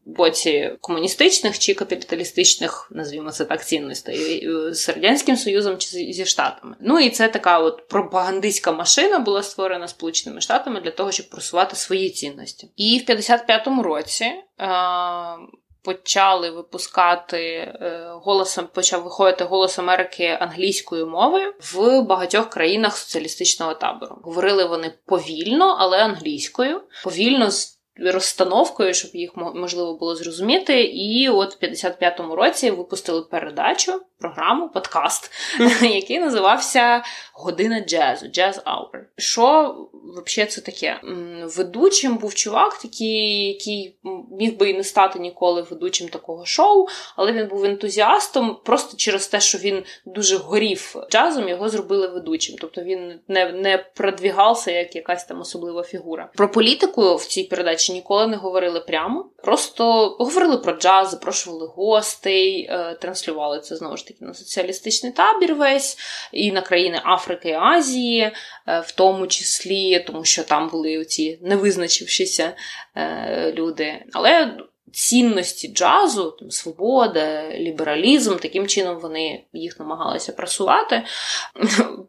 [0.05, 6.77] боці комуністичних чи капіталістичних, назвімо це так, цінностей е, з радянським союзом чи зі штатами.
[6.81, 11.77] Ну і це така от пропагандистська машина була створена Сполученими Штатами для того, щоб просувати
[11.77, 12.36] свої цінності.
[12.77, 14.25] І в 55-му році.
[14.25, 15.37] Е-
[15.83, 24.17] Почали випускати е, голосом, почав виходити голос Америки англійською мовою в багатьох країнах соціалістичного табору.
[24.23, 30.83] Говорили вони повільно, але англійською, повільно з розстановкою, щоб їх мо- можливо було зрозуміти.
[30.85, 35.31] І от в 55-му році випустили передачу, програму, подкаст,
[35.83, 37.03] який називався
[37.35, 39.01] Година джазу, Jazz Hour.
[39.17, 41.01] Що взагалі це таке?
[41.57, 43.99] Ведучим був чувак, такий, який
[44.31, 46.87] міг би і не стати ніколи ведучим такого шоу,
[47.17, 48.57] але він був ентузіастом.
[48.65, 52.57] Просто через те, що він дуже горів джазом, його зробили ведучим.
[52.61, 56.31] Тобто він не, не продвігався як якась там особлива фігура.
[56.35, 59.31] Про політику в цій передачі ніколи не говорили прямо.
[59.43, 65.55] Просто говорили про джаз, запрошували гостей, е, транслювали це знову ж таки на соціалістичний табір
[65.55, 65.99] весь
[66.33, 68.33] і на країни Африки і Азії,
[68.67, 72.53] е, в тому числі, тому що там були ці невизначившися
[72.97, 74.05] е, люди.
[74.13, 74.57] Але
[74.93, 81.03] цінності джазу, там, свобода, лібералізм, таким чином вони їх намагалися просувати.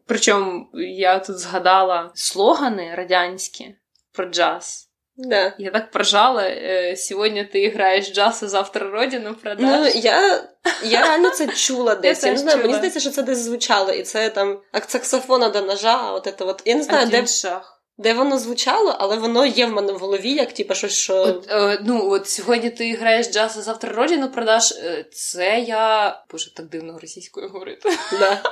[0.06, 3.74] Причому я тут згадала слогани радянські
[4.12, 4.87] про джаз.
[5.20, 5.52] Да.
[5.58, 6.42] Я так поржала.
[6.42, 9.94] е, Сьогодні ти граєш джаз, а завтра родину Ну, продаш.
[9.94, 10.44] я,
[10.82, 12.24] я реально це чула десь.
[12.24, 15.62] Я, не знаю, мені здається, що це десь звучало, і це там як саксофона до
[15.62, 16.62] ножа, от це от.
[16.64, 17.80] Я не знаю, де, Один шаг.
[17.98, 21.16] де воно звучало, але воно є в мене в голові, як типу, щось, що.
[21.16, 24.72] От, е, ну, от сьогодні ти граєш джаз, а завтра родину продаш.
[24.72, 26.22] Е, Це я.
[26.30, 27.90] Боже, так дивно російською говорити.
[28.20, 28.42] Да.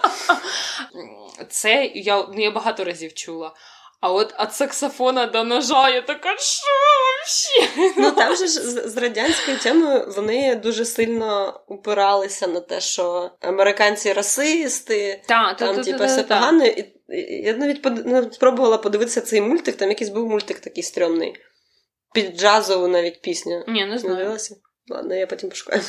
[1.50, 3.52] Це я, ну, я багато разів чула.
[4.00, 6.66] А от від саксофона до ножа я така, що
[7.26, 7.92] взагалі?
[7.96, 14.12] Ну там же ж з, радянською темою вони дуже сильно упиралися на те, що американці
[14.12, 16.66] расисти, Та, там, типу, все погано.
[16.66, 16.92] І,
[17.44, 18.06] я навіть под...
[18.06, 21.34] ну, спробувала подивитися цей мультик, там якийсь був мультик такий стрьомний.
[22.14, 23.64] Під джазову навіть пісню.
[23.68, 24.16] Ні, не Не знаю.
[24.16, 24.56] дивилася?
[24.88, 25.82] Ладно, я потім пошукаю.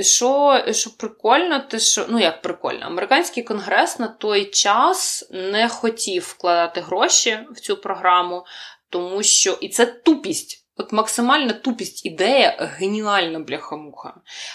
[0.00, 6.22] Що, що прикольно, те, що ну як прикольно, американський конгрес на той час не хотів
[6.22, 8.44] вкладати гроші в цю програму,
[8.90, 10.66] тому що і це тупість.
[10.76, 14.14] От максимальна тупість ідея геніальна бляхамуха.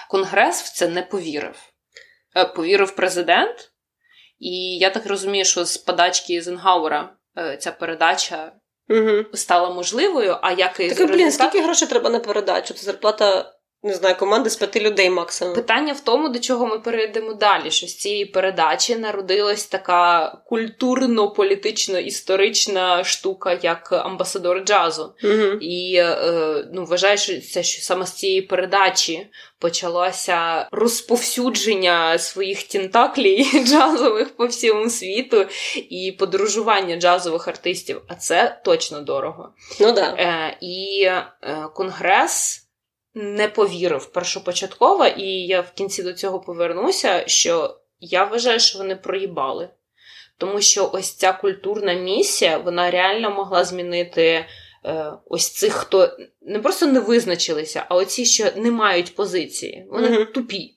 [0.09, 1.55] Конгрес в це не повірив.
[2.35, 3.71] Е, Повірив президент,
[4.39, 8.51] і я так розумію, що з подачки Ізенгауера е, ця передача
[8.89, 9.25] Угу.
[9.33, 10.37] стала можливою.
[10.41, 12.73] А як і Так, блін, скільки грошей треба на передачу?
[12.73, 13.54] Це зарплата,
[13.85, 15.55] не знаю, команди з п'яти людей максимум.
[15.55, 17.71] Питання в тому, до чого ми перейдемо далі.
[17.71, 25.13] Що з цієї передачі народилась така культурно-політично-історична штука, як амбасадор джазу.
[25.23, 25.33] Угу.
[25.61, 27.33] І е, ну, вважаю, що
[27.63, 29.27] саме з цієї передачі
[29.59, 35.45] почалося розповсюдження своїх тентаклій джазових по всьому світу
[35.89, 38.01] і подорожування джазових артистів.
[38.07, 39.49] А це точно дорого.
[39.79, 40.15] Ну да.
[40.17, 41.25] Е, і е,
[41.73, 42.64] конгрес
[43.15, 48.95] не повірив першопочатково, і я в кінці до цього повернуся, що я вважаю, що вони
[48.95, 49.69] проїбали.
[50.37, 54.45] Тому що ось ця культурна місія, вона реально могла змінити
[54.85, 59.85] е, ось цих, хто не просто не визначилися, а оці, що не мають позиції.
[59.89, 60.25] Вони Мгм.
[60.25, 60.71] тупі.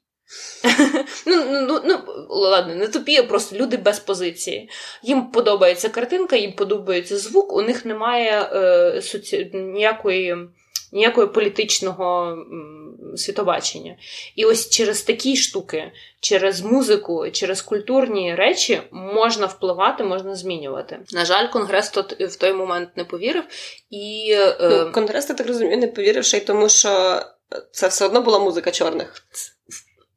[1.26, 4.70] ну, ну, ну, ну, ладно, не тупі, а просто люди без позиції.
[5.02, 9.50] Їм подобається картинка, їм подобається звук, у них немає е, соці...
[9.54, 10.36] ніякої,
[10.92, 12.36] ніякої політичного
[13.16, 13.96] світобачення.
[14.36, 20.98] І ось через такі штуки, через музику, через культурні речі можна впливати, можна змінювати.
[21.12, 23.44] На жаль, конгрес тот, в той момент не повірив.
[23.90, 27.22] І е, Ну, конгрес, я так розумію, не повірив ще й тому, що
[27.72, 29.26] це все одно була музика чорних.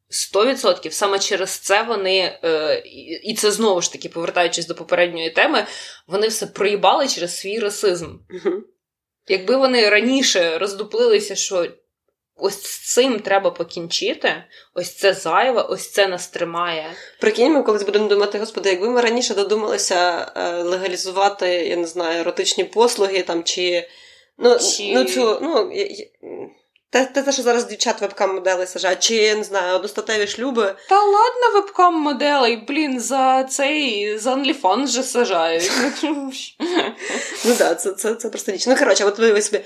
[0.10, 5.30] 100% саме через це вони, е, і- і це знову ж таки, повертаючись до попередньої
[5.30, 5.66] теми,
[6.08, 8.08] вони все проїбали через свій расизм.
[9.28, 11.68] Якби вони раніше роздуплилися, що
[12.36, 14.44] ось з цим треба покінчити.
[14.74, 16.86] Ось це зайве, ось це нас тримає.
[17.20, 22.20] Прикинь, ми колись будемо думати, господи, якби ми раніше додумалися е, легалізувати, я не знаю,
[22.20, 23.88] еротичні послуги там чи.
[24.38, 26.08] Ну, Чи- ну цю, ну, я- я-
[26.92, 30.76] те, те, те, що зараз дівчат вебкам модели сажають, чи я не знаю, одностатеві шлюби.
[30.90, 35.72] Та ладно, вебкам моделей, блін, за цей за OnlyFans же сажають.
[37.46, 38.68] Ну так, це, це, це просто ніч.
[38.68, 39.62] Ну, коротше, от ви собі.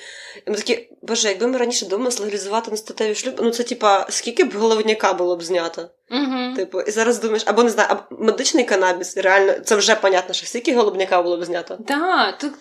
[0.47, 4.53] Ми такі, боже, якби ми раніше думали легалізувати одностатеві шлюби, ну це типа, скільки б
[4.53, 5.89] головняка було б знято?
[6.11, 6.55] Угу.
[6.55, 10.45] Типу, і зараз думаєш, або не знаю, або медичний канабіс, реально, це вже понятно, що
[10.45, 11.77] скільки голубняка було б знято.
[11.87, 12.53] Так, так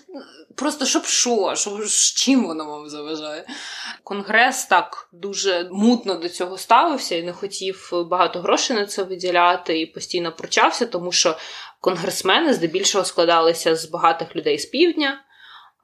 [0.55, 3.45] просто щоб що, щоб з чим воно вам заважає.
[4.05, 9.81] Конгрес так дуже мутно до цього ставився і не хотів багато грошей на це виділяти,
[9.81, 11.37] і постійно прочався, тому що
[11.81, 15.21] конгресмени здебільшого складалися з багатих людей з півдня,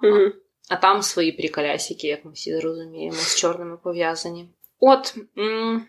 [0.02, 0.32] Угу.
[0.68, 4.48] а там свої приколясики, як ми всі розуміємо, з чорними пов'язані.
[4.80, 5.14] От,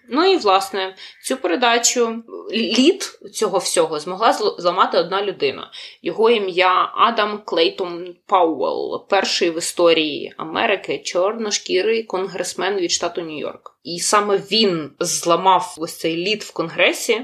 [0.10, 5.72] ну і власне, цю передачу лід цього всього змогла зламати одна людина.
[6.02, 13.70] Його ім'я Адам Клейтон Пауэлл, перший в історії Америки чорношкірий конгресмен від штату Нью-Йорк.
[13.84, 17.22] І саме він зламав ось цей лід в конгресі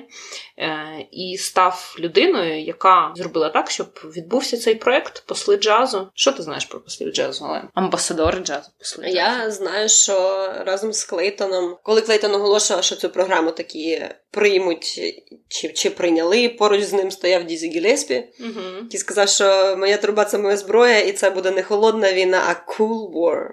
[0.57, 6.07] е, і став людиною, яка зробила так, щоб відбувся цей проект посли джазу.
[6.13, 7.45] Що ти знаєш про послів джазу?
[7.49, 9.15] Але амбасадори джазу посли джазу.
[9.15, 14.01] Я знаю, що разом з Клейтоном, коли Клейтон оголошував, що цю програму такі
[14.31, 15.01] приймуть
[15.47, 18.61] чи, чи прийняли, поруч з ним стояв Дізі Гілеспі, Угу.
[18.81, 22.71] який сказав, що моя труба це моя зброя, і це буде не холодна війна, а
[22.71, 23.47] cool war.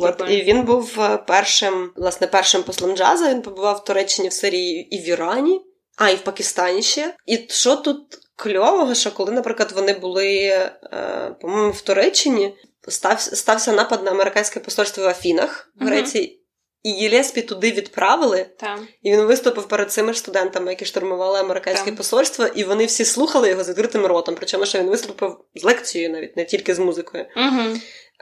[0.00, 3.30] Так, От, і він був е, першим, власне, першим послом джаза.
[3.30, 5.60] Він побував в Туреччині в Сирії і в Ірані,
[5.96, 7.14] а і в Пакистані ще.
[7.26, 12.54] І що тут кльового, що коли, наприклад, вони були, е, по-моєму, в Туреччині,
[12.88, 16.39] став, стався напад на американське посольство в Афінах в Греції.
[16.82, 18.88] І Єлеспі туди відправили, Там.
[19.02, 21.96] і він виступив перед цими ж студентами, які штурмували американське Так.
[21.96, 24.34] посольство, і вони всі слухали його з відкритим ротом.
[24.34, 27.26] Причому, що він виступив з лекцією, навіть не тільки з музикою.
[27.36, 27.76] Угу.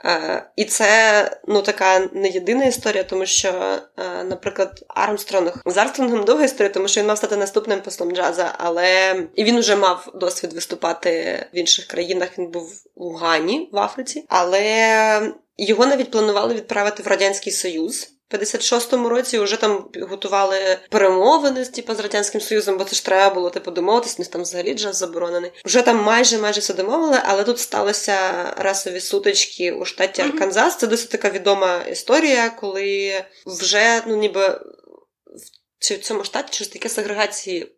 [0.05, 6.25] Е, і це ну така не єдина історія, тому що, е, наприклад, Армстронг з Армстронгом
[6.25, 10.11] довга історія, тому що він мав стати наступним послом джаза, але і він вже мав
[10.15, 12.29] досвід виступати в інших країнах.
[12.37, 18.18] Він був у Гані в Африці, але його навіть планували відправити в радянський союз.
[18.31, 23.35] В 56-му році вже там готували перемовини типу, з радянським союзом, бо це ж треба
[23.35, 25.51] було типу домовитись, них там взагалі джаз заборонений.
[25.65, 28.17] Вже там майже майже все домовили, але тут сталися
[28.57, 30.21] расові сутички у штаті.
[30.21, 30.77] Арканзас.
[30.77, 33.13] Це досить така відома історія, коли
[33.45, 37.75] вже ну ніби в чи в цьому штаті через таке сегрегації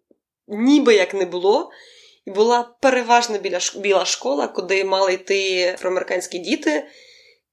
[0.47, 1.71] ніби як не було.
[2.25, 6.87] І була переважно біля біла школа, куди мали йти афроамериканські діти,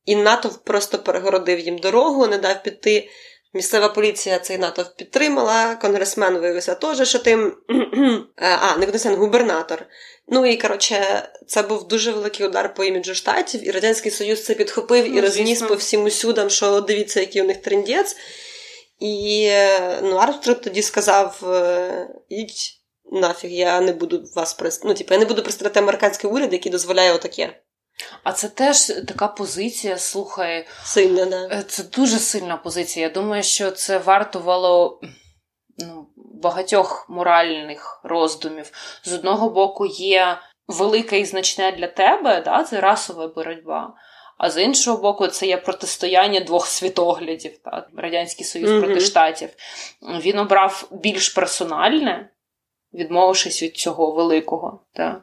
[0.09, 3.09] і натовп просто перегородив їм дорогу, не дав піти.
[3.55, 7.55] Місцева поліція цей натовп підтримала, конгресмен виявився теж, що тим.
[8.37, 9.87] Е, а, не конгресмен, губернатор.
[10.29, 14.55] Ну і коротше, це був дуже великий удар по іміджу штатів, і Радянський Союз це
[14.55, 15.69] підхопив і Ну, розніс звісно.
[15.69, 18.17] по всім усюдам, що дивіться, який у них трендець.
[19.01, 22.81] І е, ну, Армстронг тоді сказав: е, ідь
[23.13, 24.81] нафіг, я не буду вас прис...
[24.85, 27.61] ну, типу, я не буду представляти американський уряд, який дозволяє отаке.
[28.23, 31.49] А це теж така позиція, слухай, Сильно, да.
[31.53, 33.07] е, це дуже сильна позиція.
[33.07, 35.01] Я думаю, що це вартувало
[35.79, 38.73] ну, багатьох моральних роздумів.
[39.05, 40.39] З одного боку, є
[40.69, 43.95] велике і значне для тебе, да, це расова боротьба.
[44.39, 48.83] А з іншого боку, це є протистояння двох світоглядів, та, Радянський Союз Мгм.
[48.83, 49.49] проти штатів.
[50.03, 52.31] Він обрав більш персональне,
[52.95, 54.81] відмовившись від цього великого.
[54.93, 55.23] Та.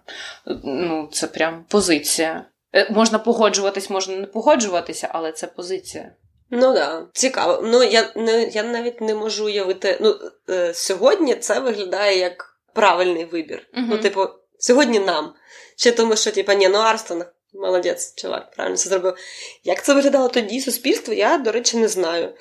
[0.64, 2.46] Ну, це прям позиція.
[2.76, 6.12] Е, Можна погоджуватись, можна не погоджуватися, але це позиція.
[6.50, 7.62] Ну да, цікаво.
[7.64, 9.98] Ну я не я навіть не можу уявити.
[10.02, 10.16] Ну
[10.50, 13.68] е, сьогодні це виглядає як правильний вибір.
[13.74, 13.88] Мгм.
[13.90, 14.28] Ну, типу,
[14.60, 15.34] сьогодні нам.
[15.76, 17.24] Ще тому, що типу, ні, ну Арстон,
[17.54, 19.16] молодець, чувак, правильно це зробив.
[19.64, 22.34] Як це виглядало тоді суспільство, я, до речі, не знаю.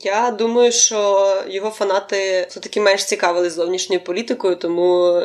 [0.00, 5.22] Я думаю, що його фанати все-таки менш цікавились зовнішньою політикою, тому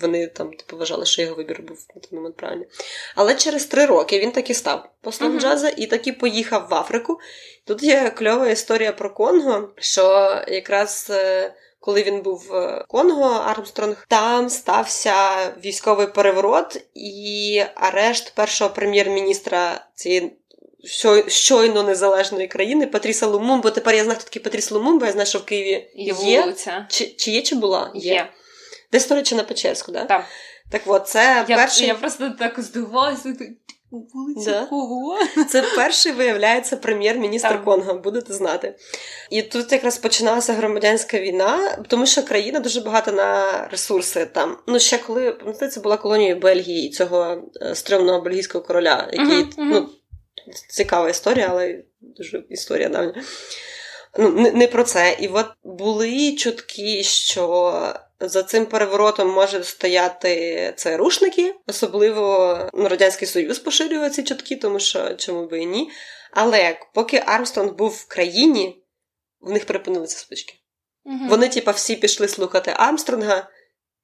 [0.00, 2.68] вони там типу, вважали, що його вибір був на той момент правильний.
[3.14, 5.40] Але через три роки він таки став послом Мгм.
[5.40, 7.18] джаза і таки поїхав в Африку.
[7.66, 11.06] Тут є кльова історія про Конго, що якраз.
[11.10, 15.14] е, Коли він був в Конго, Армстронг, там стався
[15.64, 20.36] військовий переворот і арешт першого прем'єр-міністра цієї
[21.28, 23.70] щойно незалежної країни Патріса Лумумбо.
[23.70, 26.54] Тепер я знаю, хто такий Патріс Лумумбо, я знаю, що в Києві Є є.
[26.88, 27.90] Чи, чи є, чи була?
[27.94, 28.28] Є.
[28.92, 30.04] Десь, до речі, на Печерську, да?
[30.04, 30.24] Так.
[30.70, 31.86] Так от, це Я, перший.
[31.86, 33.34] я просто так здивувалася.
[34.14, 34.66] Вулиця Да.
[34.66, 35.18] кого?
[35.48, 37.64] Це перший, виявляється, прем'єр-міністр Так.
[37.64, 38.74] Конго, будете знати.
[39.30, 44.56] І тут якраз починалася громадянська війна, тому що країна дуже багата на ресурси там.
[44.66, 49.52] Ну, ще коли пам'ятаєте, це була колонією Бельгії цього е, стрьомного бельгійського короля, який мгм.
[49.56, 49.88] ну,
[50.68, 53.24] цікава історія, але дуже історія давня.
[54.18, 55.16] Ну, не, не про це.
[55.20, 63.58] І от були чутки, що за цим переворотом може стояти ЦРУшники, особливо ну, Радянський Союз
[63.58, 65.90] поширює ці чутки, тому що чому би і ні.
[66.30, 68.82] Але поки Армстронг був в країні,
[69.40, 70.54] в них припинилися спички.
[71.04, 71.28] Мгм.
[71.28, 73.48] Вони, типа, всі пішли слухати Армстронга,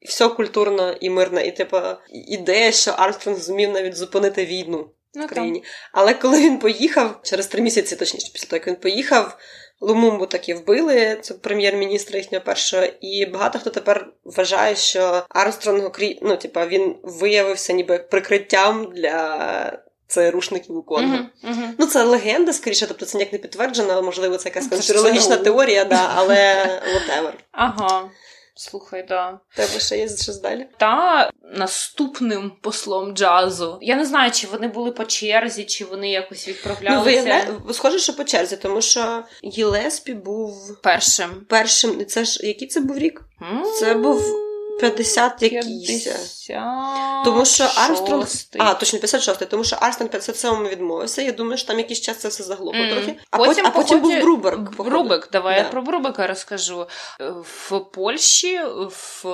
[0.01, 1.41] і все культурно і мирно.
[1.41, 5.29] І, типа, ідея, що Армстронг зумів навіть зупинити війну Ну, в так.
[5.29, 5.65] країні.
[5.93, 9.39] Але коли він поїхав, через три місяці, точніше, після того, як він поїхав,
[9.81, 15.91] Лумумбу таки вбили, це прем'єр-міністра їхнього першого, і багато хто тепер вважає, що Армстронг,
[16.23, 21.07] ну, типа, він виявився ніби прикриттям для ЦРУшників у Конго.
[21.07, 21.75] Мгм, мгм.
[21.79, 25.37] Ну, це легенда, скоріше, тобто це ніяк не підтверджено, можливо, це якась Ну, це конспірологічна
[25.37, 27.33] теорія, да, але whatever.
[27.53, 28.11] Ага.
[28.63, 29.39] Слухай, да.
[29.57, 30.67] Тебе ще є щось далі?
[30.77, 33.79] Та наступним послом джазу.
[33.81, 36.49] Я не знаю, чи вони були по черзі, чи вони якось
[36.97, 41.47] Ну, ви, схоже, що по черзі, тому що Єлеспі був першим.
[41.49, 42.07] першим.
[42.07, 43.23] Це ж який це був рік?
[43.81, 44.50] Це був
[44.81, 46.09] 50 якийсь.
[47.25, 48.27] Тому що Армстронг.
[48.59, 51.23] А, точно 56-й, тому що Армстронг 57-му відмовився.
[51.23, 52.91] Я думаю, що там якийсь час це все заглохло М.
[52.91, 53.17] трохи.
[53.31, 54.59] А потім, а потім був Бруберг.
[54.79, 55.63] Брубек, давай Да.
[55.63, 56.87] я про Брубека розкажу.
[57.43, 59.25] В Польщі в,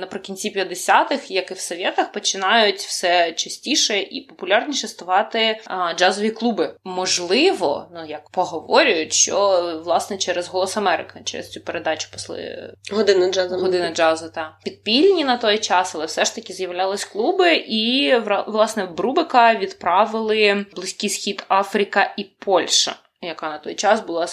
[0.00, 6.74] наприкінці 50-х, як і в Совєтах, починають все частіше і популярніше ставати а, джазові клуби.
[6.84, 13.56] Можливо, ну як поговорюють, що власне через Голос Америки, через цю передачу посли Година джазу.
[13.58, 18.14] година джазу та підпільні на той час, але все ж таки з'являлись клуби, і
[18.46, 22.96] власне в Брубека відправили близький схід Африка і Польща.
[23.22, 24.24] Яка на той час була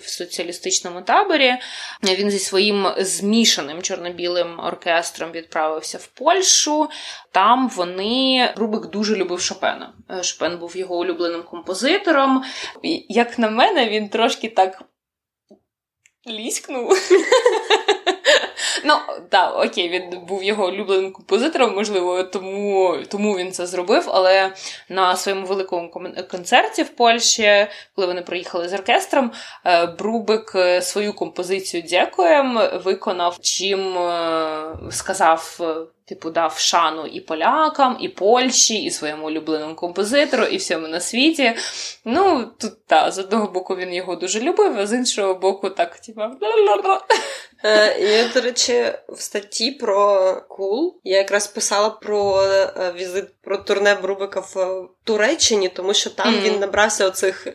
[0.00, 1.54] в соціалістичному таборі.
[2.02, 6.88] Він зі своїм змішаним чорно-білим оркестром відправився в Польщу.
[7.30, 9.92] Там вони Рубик дуже любив Шопена.
[10.22, 12.44] Шопен був його улюбленим композитором.
[13.08, 14.82] Як на мене, він трошки так
[16.26, 16.98] ліськнув.
[18.84, 18.94] Ну,
[19.28, 24.04] так, окей, він був його улюбленим композитором, можливо, тому, тому він це зробив.
[24.06, 24.52] Але
[24.88, 25.90] на своєму великому
[26.30, 29.32] концерті в Польщі, коли вони приїхали з оркестром,
[29.66, 35.60] е, Брубик е, свою композицію Дякуєм виконав, чим е, сказав.
[36.12, 41.00] Е, Типу, дав шану і полякам, і Польщі, і своєму улюбленому композитору, і всьому на
[41.00, 41.52] світі.
[42.04, 45.98] Ну, тут та, з одного боку він його дуже любив, а з іншого боку, так,
[45.98, 46.30] типа.
[47.64, 53.56] Е, Я, до речі, в статті про Кул я якраз писала про е, візит про
[53.56, 56.42] турне Брубика в е, Туреччині, тому що там Мгм.
[56.44, 57.46] він набрався оцих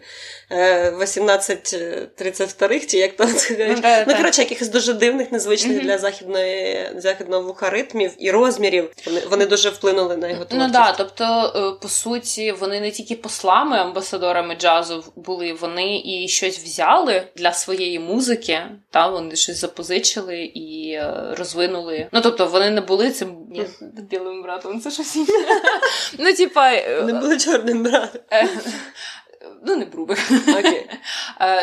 [0.52, 4.06] е, 1832 чи як там це кажуть.
[4.08, 5.86] Ну, коротше, якихось дуже дивних, незвичних Мгм.
[5.86, 8.90] для західної західного вуха ритмів і розмірів.
[9.06, 10.72] Вони, вони дуже вплинули на його Ну творчість.
[10.74, 11.24] да, тобто,
[11.56, 17.54] е, по суті, вони не тільки послами, амбасадорами джазу були, вони і щось взяли для
[17.54, 22.08] своєї музики, та вони щось запозичили і е, розвинули.
[22.12, 25.34] Ну тобто, вони не були цим ні, білим братом, це щось інше.
[26.20, 28.22] Ну, типа, е, Не були чорним братом.
[29.66, 29.88] ну не.
[30.60, 30.90] Окей.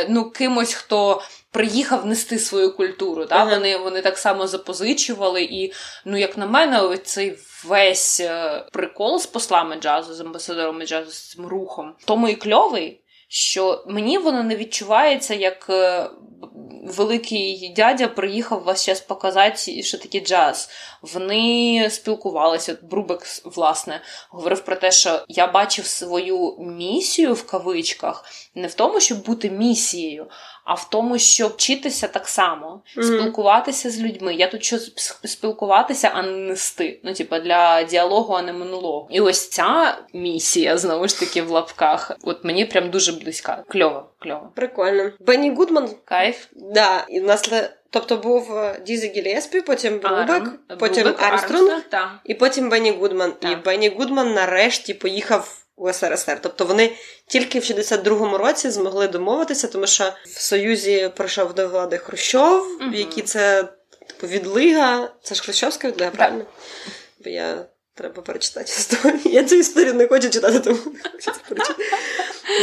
[0.08, 1.22] Ну, кимось, хто
[1.54, 3.26] приїхав нести свою культуру.
[3.26, 3.36] Та?
[3.36, 3.54] Ага.
[3.54, 5.42] Вони, вони так само запозичували.
[5.42, 5.72] І,
[6.04, 11.30] ну, як на мене, цей весь е, прикол з послами джазу, з амбасадорами джазу, з
[11.30, 13.00] цим рухом, тому і кльовий.
[13.28, 16.10] Що мені воно не відчувається, як е,
[16.84, 20.70] великий дядя приїхав вас зараз показати, що таке джаз.
[21.02, 22.76] Вони спілкувалися.
[22.82, 24.00] Брубек, власне,
[24.30, 28.24] говорив про те, що я бачив свою місію в кавичках
[28.54, 30.26] не в тому, щоб бути місією,
[30.64, 34.34] а в тому, щоб вчитися так само, спілкуватися з людьми.
[34.34, 37.00] Я тут що сп- спілкуватися, а не нести.
[37.04, 39.08] Ну, типа, для діалогу, а не монологу.
[39.10, 43.64] І ось ця місія, знову ж таки, в лапках, от мені прям дуже близька.
[43.68, 44.52] Кльово, кльово.
[44.54, 45.10] Прикольно.
[45.20, 46.46] Бенні Гудман Кайф.
[46.52, 50.42] Да, і в нас ле- тобто був е, Дізі Гілеспі, потім Брубек,
[50.78, 51.82] потім Армстронг,
[52.24, 53.32] і потім Бенні Гудман.
[53.40, 53.62] І Так.
[53.64, 56.38] Бенні Гудман нарешті поїхав у СРСР.
[56.42, 56.92] Тобто вони
[57.26, 62.92] тільки в 62-му році змогли домовитися, тому що в Союзі прийшов до влади Хрущов, Мгм.
[62.92, 63.68] в це
[64.08, 65.10] типу відлига.
[65.22, 66.18] Це ж Хрущовська відлига, Так.
[66.18, 66.44] правильно?
[67.24, 69.20] Бо я треба перечитати історію.
[69.24, 71.84] Я цю історію не хочу читати, тому не хочу перечитати.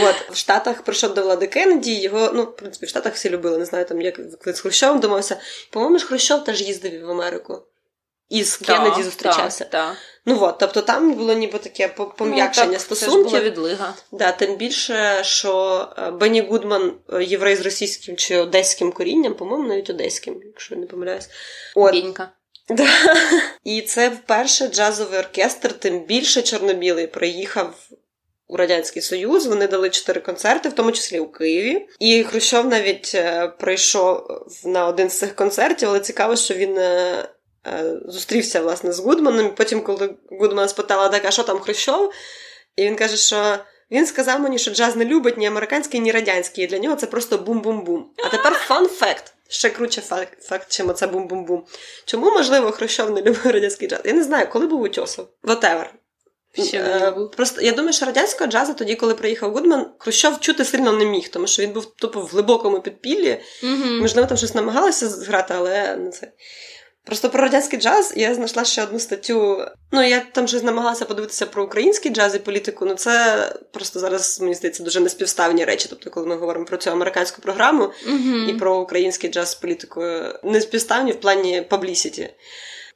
[0.03, 3.57] От, в Штатах прийшов до влади Кеннеді, його, ну, в принципі, в Штатах всі любили,
[3.57, 5.37] не знаю, там як з Хрущовим домовився.
[5.69, 7.61] По-моєму, ж Хрущов теж їздив в Америку.
[8.31, 9.63] І з Кеннеді зустрічався.
[9.63, 9.95] Так, так.
[10.25, 13.93] Ну от, тобто там було ніби таке пом'якшення ну, так, Це ж відлига.
[14.11, 19.67] Да, тим більше, що е, Бенні Гудман е, єврей з російським чи одеським корінням, по-моєму,
[19.67, 21.29] навіть одеським, якщо я не помиляюсь.
[21.75, 22.29] От, Бінька.
[22.69, 22.87] Да.
[23.63, 27.73] І це вперше джазовий оркестр, тим більше чорнобілий, приїхав
[28.47, 29.45] у Радянський Союз.
[29.45, 31.87] Вони дали чотири концерти, в тому числі у Києві.
[31.99, 34.27] І Хрущов навіть е, прийшов
[34.65, 36.79] на один з цих концертів, але цікаво, що він.
[37.67, 39.45] Е, Зустрівся власне з Гудманом.
[39.47, 42.13] і Потім, коли Гудман спитала, так, а що там Хрущов?
[42.75, 43.57] І він каже, що
[43.91, 46.63] він сказав мені, що джаз не любить ні американський, ні радянський.
[46.63, 48.05] І для нього це просто бум-бум-бум.
[48.25, 49.33] А тепер фан факт.
[49.47, 51.65] Ще круче факт, факт чим оце бум-бум-бум.
[52.05, 53.99] Чому, можливо, Хрущов не любив радянський джаз?
[54.03, 55.27] Я не знаю, коли був Утьосов.
[55.43, 55.85] Whatever.
[56.73, 57.13] Е.
[57.37, 61.29] Просто я думаю, що радянського джазу тоді, коли приїхав Гудман, Хрущов чути сильно не міг,
[61.29, 63.41] тому що він був тупо в глибокому підпіллі.
[63.63, 63.85] Угу.
[64.01, 66.31] Можливо, там щось намагалися зграти, але не це.
[67.05, 69.65] Просто про радянський джаз я знайшла ще одну статтю.
[69.91, 72.85] Ну, я там щось намагалася подивитися про український джаз і політику.
[72.85, 75.87] Ну, це просто зараз, мені здається, дуже неспівставні речі.
[75.89, 78.37] Тобто, коли ми говоримо про цю американську програму Угу.
[78.49, 82.29] і про український джаз з політикою, неспівставні в плані паблісіті.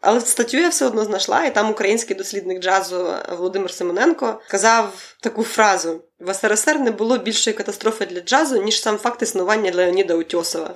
[0.01, 5.43] Але статтю я все одно знайшла, і там український дослідник джазу Володимир Симоненко сказав таку
[5.43, 10.75] фразу: в СРСР не було більшої катастрофи для джазу, ніж сам факт існування Леоніда Утьосова.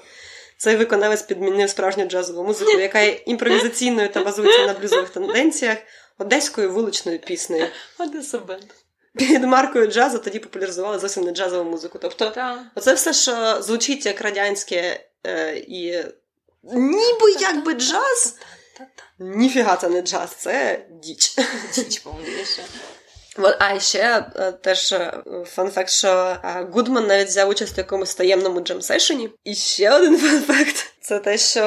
[0.59, 5.77] Цей виконавець підмінив справжню джазову музику, яка є імпровізаційною та базується на блюзових тенденціях,
[6.17, 7.67] одеською вуличною піснею.
[7.99, 8.63] Одеса Бенд.
[9.15, 11.99] Під маркою джазу тоді популяризували зовсім не джазову музику.
[12.01, 12.59] Тобто, Так.
[12.75, 16.03] оце все, що звучить як радянське е, і
[16.63, 18.35] ніби якби джаз.
[19.19, 21.35] Ніфіга це не джаз, це діч.
[21.75, 22.63] Діч повніша.
[23.39, 24.93] От, а ще е, теж
[25.45, 29.29] fun fact, що е, Гудман навіть взяв участь у якомусь таємному джем-сешені.
[29.43, 31.59] І ще один fun fact це те, що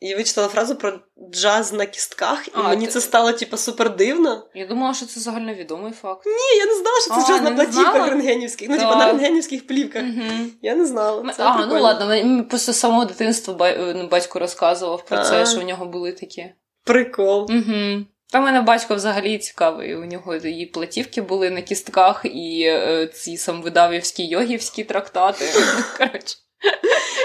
[0.00, 0.92] я вичитала фразу про
[1.32, 4.46] джаз на кістках, і А, мені ти- це стало типу супер дивно.
[4.54, 6.26] Я думала, що це загальновідомий факт.
[6.26, 8.68] Ні, я не знала, що це А, джаз на платівках рентгенівських.
[8.70, 10.02] Ну, типу на рентгенівських плівках.
[10.02, 10.24] Угу.
[10.62, 11.32] Я не знала.
[11.36, 15.60] Це а, ну ладно, мені просто з самого дитинства ну, батько розказував про це, що
[15.60, 16.52] у нього були такі.
[16.84, 17.50] Прикол.
[17.50, 18.04] Угу.
[18.32, 19.96] Та мене батько взагалі цікавий.
[19.96, 25.44] У нього і платівки були на кістках, і е, ці самвидавівські йогівські трактати.
[25.98, 26.36] Коротше.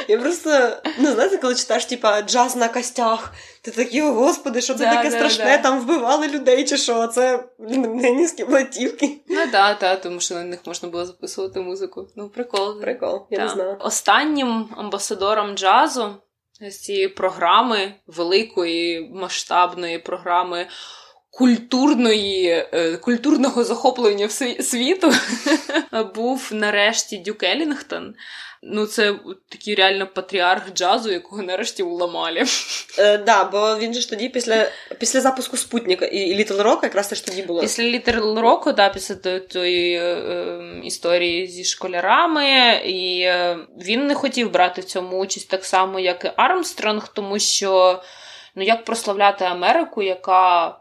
[0.07, 0.69] Я просто
[0.99, 4.95] ну знаєте, коли читаєш, типа джаз на костях, ти такий, о господи, що це Да,
[4.95, 5.57] таке да, страшне, да.
[5.57, 9.11] там вбивали людей, чи що, а це низькі платівки.
[9.27, 12.07] Ну так, так, тому що на них можна було записувати музику.
[12.15, 12.81] Ну, прикол.
[12.81, 13.77] Прикол, я не знала.
[13.79, 16.15] Останнім амбасадором джазу
[16.61, 20.67] з цієї програми, великої масштабної програми
[21.35, 24.29] культурної, е, культурного захоплення
[24.59, 25.13] світу
[26.15, 28.15] був нарешті Дюк Елінгтон.
[28.63, 29.15] Ну, це
[29.49, 32.43] такий реально патріарх джазу, якого нарешті уламали.
[32.99, 34.67] Е, да, бо він же ж тоді після,
[34.99, 37.61] після запуску Спутника і, і Little Rock якраз теж тоді було.
[37.61, 44.15] Після Літер року, да, після тої, е, е, історії зі школярами, і е, він не
[44.15, 48.01] хотів брати в цьому участь так само, як і Армстронг, тому що
[48.55, 50.75] ну як прославляти Америку, яка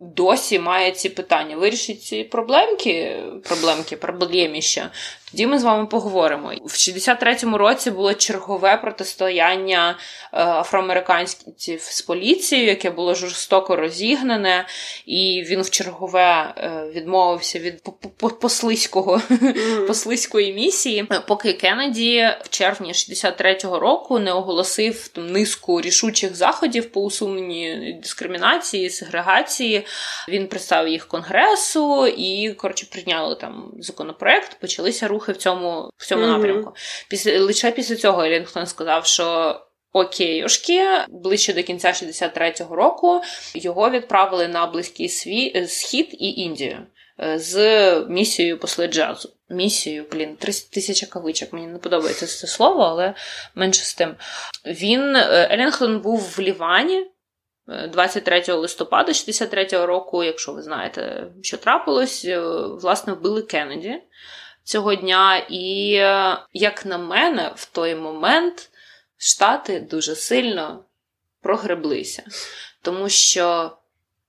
[0.00, 1.56] досі має ці питання.
[1.56, 4.90] Вирішить ці проблемки, проблемки, проблеміща.
[5.30, 6.52] Тоді ми з вами поговоримо.
[6.64, 9.98] В 63-му році було чергове протистояння
[10.32, 14.66] е, афроамериканців з поліцією, яке було жорстоко розігнане,
[15.06, 19.20] і він в чергове е, відмовився від по- по- послизького
[19.86, 26.92] послизької місії, е, поки Кеннеді в червні 63-го року не оголосив там низку рішучих заходів
[26.92, 29.86] по усуненні дискримінації, сегрегації.
[30.28, 34.60] Він представив їх конгресу і коротше прийняли там законопроект.
[34.60, 36.32] Почалися рухи в цьому в цьому Мгм.
[36.32, 36.74] напрямку.
[37.10, 39.56] Після лише після цього Елінгтон сказав, що.
[39.92, 43.20] Окейошки, ближче до кінця 63-го року
[43.54, 45.52] його відправили на близький сві...
[45.56, 46.86] е, схід і Індію
[47.20, 49.28] е, з місією посли джазу.
[49.50, 51.52] Місією, блін, 30 тисяча кавичок.
[51.52, 53.14] Мені не подобається це слово, але
[53.54, 54.14] менше з тим.
[54.66, 57.06] Він е, Елінгтон був в Лівані.
[57.68, 62.40] е, 23 листопада 63-го року, якщо ви знаєте, що трапилось, е,
[62.82, 63.94] власне, вбили Кеннеді
[64.68, 65.46] цього дня.
[65.50, 68.70] І, е, як на мене, в той момент
[69.20, 70.84] Штати дуже сильно
[71.42, 72.22] прогреблися,
[72.82, 73.70] тому що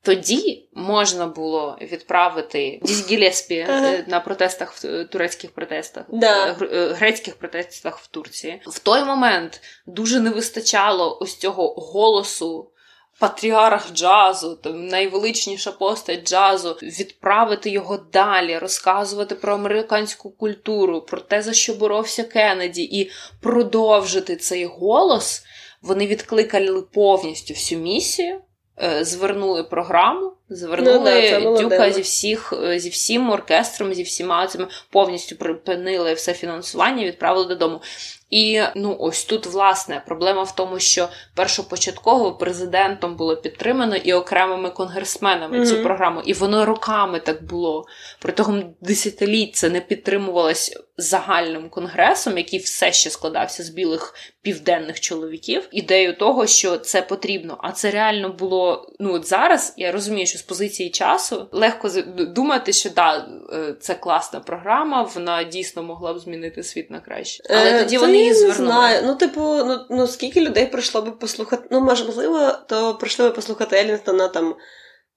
[0.01, 3.87] тоді можна було відправити Дізь Гілеспі Ага.
[3.87, 6.53] е, на протестах в е, турецьких протестах, Да.
[6.53, 8.61] гр- грецьких протестах в Турції.
[8.67, 12.71] В той момент дуже не вистачало ось цього голосу.
[13.19, 21.53] Патріарх джазу, найвеличніша постать джазу, відправити його далі, розказувати про американську культуру, про те, за
[21.53, 25.43] що боровся Кеннеді, і продовжити цей голос.
[25.81, 28.41] Вони відкликали повністю всю місію
[28.83, 34.47] е, звернули програму, звернули Ну да, дюка зі всіх е, зі всім оркестром, зі всіма
[34.47, 37.81] цими повністю припинили все фінансування, відправили додому.
[38.29, 44.69] І ну ось тут власне проблема в тому, що першопочатково президентом було підтримано і окремими
[44.69, 47.85] конгресменами цю програму, і воно роками так було.
[48.19, 55.67] Протягом десятиліть це не підтримувалось загальним конгресом, який все ще складався з білих південних чоловіків.
[55.71, 57.57] Ідею того, що це потрібно.
[57.61, 58.93] А це реально було.
[58.99, 63.95] Ну от зараз я розумію, що з позиції часу легко думати, що да, е, це
[63.95, 67.43] класна програма, вона дійсно могла б змінити світ на краще.
[67.49, 68.71] Але Е, тоді вони її не звернули.
[68.71, 69.01] знаю.
[69.05, 71.67] Ну, типу, ну, ну скільки людей прийшло би послухати.
[71.71, 74.55] Ну, можливо, то прийшли би послухати Елінгтона там.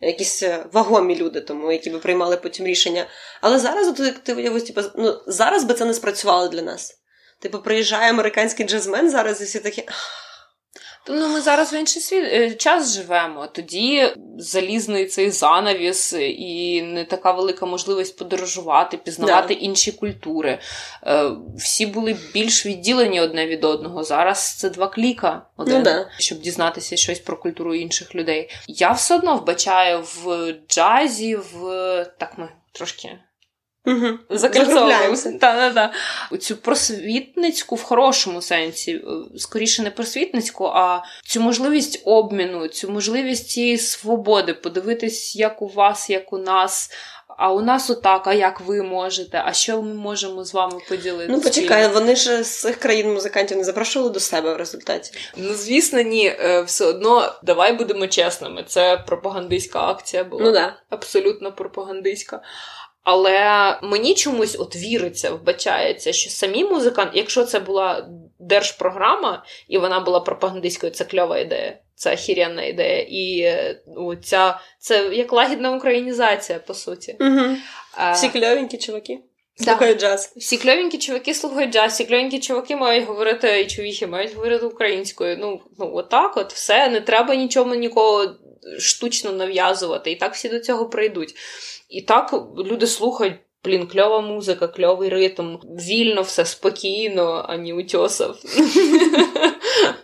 [0.05, 3.07] Якісь е, вагомі люди, тому які би приймали потім рішення.
[3.40, 6.94] Але зараз, от, ти уявиш, типу, ну, зараз би це не спрацювало для нас.
[7.40, 9.85] Типу, приїжджає американський джазмен зараз, і всі такі.
[11.09, 13.47] Ну, ми зараз в інший світ е, час живемо.
[13.47, 14.09] Тоді
[14.39, 19.61] залізний цей занавіс і не така велика можливість подорожувати, пізнавати Да.
[19.61, 20.59] інші культури.
[21.07, 24.05] Е, Всі були більш відділені одне від одного.
[24.05, 26.09] Зараз це два кліка, один, Ну да.
[26.19, 28.51] щоб дізнатися щось про культуру інших людей.
[28.69, 31.61] Я все одно вбачаю в джазі, в
[32.19, 33.19] так ми трошки
[33.87, 34.19] Угу.
[35.75, 35.93] та.
[36.41, 39.03] Цю просвітницьку в хорошому сенсі, е,
[39.39, 46.11] скоріше не просвітницьку, а цю можливість обміну, цю можливість цієї свободи, подивитись, як у вас,
[46.11, 46.91] як у нас.
[47.39, 49.43] А у нас отак, а як ви можете?
[49.47, 51.33] А що ми можемо з вами поділити?
[51.33, 55.13] Ну, почекай, вони ж з цих країн музикантів не запрошували до себе в результаті.
[55.37, 58.65] Ну, звісно, ні, Е, все одно давай будемо чесними.
[58.67, 60.43] Це пропагандистська акція була.
[60.45, 60.77] Ну да.
[60.91, 62.41] абсолютно пропагандистська.
[63.03, 68.09] Але мені чомусь от віриться, вбачається, що самі музиканти, якщо це була
[68.39, 73.07] держпрограма і вона була пропагандистською, це кльова ідея, це хірянна ідея.
[73.09, 77.16] І е, ну, ця, це як лагідна українізація, по суті.
[77.20, 77.57] Угу.
[77.97, 79.19] А, Всі кльовенькі чуваки.
[79.59, 79.65] Да.
[79.65, 80.33] Слухають джаз.
[80.37, 85.37] всі кльовенькі чуваки слухають джаз, всі кльовенькі чуваки мають говорити і чувіхи мають говорити українською.
[85.41, 88.35] Ну, ну отак, от все, не треба нічому нікого
[88.79, 90.11] штучно нав'язувати.
[90.11, 91.35] І так всі до цього прийдуть.
[91.89, 93.35] І так люди слухають.
[93.65, 98.37] Блін, кльова музика, кльовий ритм, вільно, все спокійно, ані утьосав.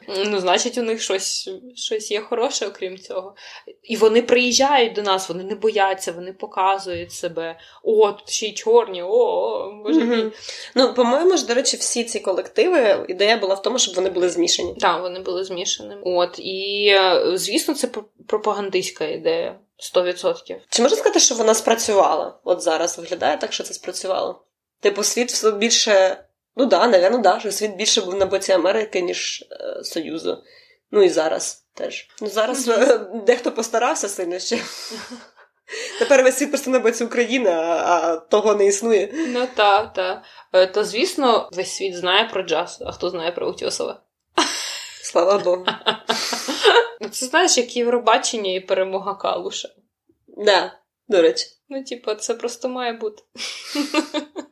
[0.08, 3.34] ну, значить, у них щось, щось є хороше, окрім цього.
[3.82, 7.58] І вони приїжджають до нас, вони не бояться, вони показують себе.
[7.82, 10.30] О, тут ще й чорні, о, о боже мій.
[10.74, 14.28] Ну, по-моєму ж, до речі, всі ці колективи, ідея була в тому, щоб вони були
[14.28, 14.74] змішані.
[14.80, 16.02] Так, вони були змішаними.
[16.04, 17.88] От, і е, звісно, це
[18.26, 19.58] пропагандистська ідея.
[19.78, 20.56] 100%.
[20.68, 22.38] Чи можна сказати, що вона спрацювала?
[22.44, 24.42] От зараз виглядає так, що це спрацювало.
[24.80, 26.24] Типу, світ все більше.
[26.58, 30.42] Ну да, напевно, да, що світ більше був на боці Америки, ніж е, Союзу.
[30.90, 32.08] Ну і зараз теж.
[32.20, 34.58] Ну зараз е, дехто постарався сильно ще.
[35.98, 39.14] Тепер весь світ просто на боці України, а, а того не існує.
[39.28, 40.22] Ну так, так.
[40.52, 44.00] Е, То, звісно, весь світ знає про джаз, а хто знає про Утьосова?
[45.02, 45.66] Слава Богу.
[47.10, 49.68] Це знаєш, як Євробачення і перемога Калуша.
[50.26, 50.72] Да,
[51.08, 51.46] до речі.
[51.70, 53.22] Ну, типу, це просто має бути.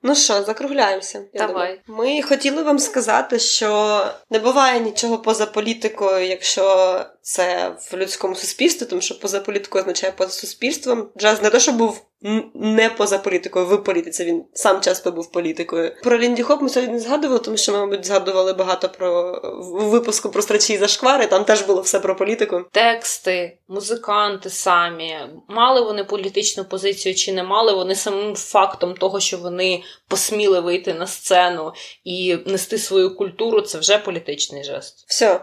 [0.03, 1.25] Ну що, закругляємося.
[1.33, 1.81] я Давай.
[1.87, 2.17] думаю.
[2.17, 8.87] Ми хотіли вам сказати, що не буває нічого поза політикою, якщо це в людському суспільстві,
[8.87, 11.09] тому що поза політикою означає поза суспільством.
[11.19, 12.06] Джаз не те, що був
[12.55, 14.25] не поза політикою, в політиці.
[14.25, 15.93] Він сам часто був політикою.
[16.03, 19.41] Про Лінді Хоп ми сьогодні не згадували, тому що ми, мабуть, згадували багато про
[19.73, 21.27] випуску про страчі і зашквари.
[21.27, 22.65] Там теж було все про політику.
[22.73, 25.17] Тексти, музиканти самі,
[25.49, 30.95] мали вони політичну позицію чи не мали, вони самим фактом того, що вони посміли вийти
[30.95, 31.73] на сцену
[32.05, 35.05] і нести свою культуру, це вже політичний жест.
[35.09, 35.41] Все,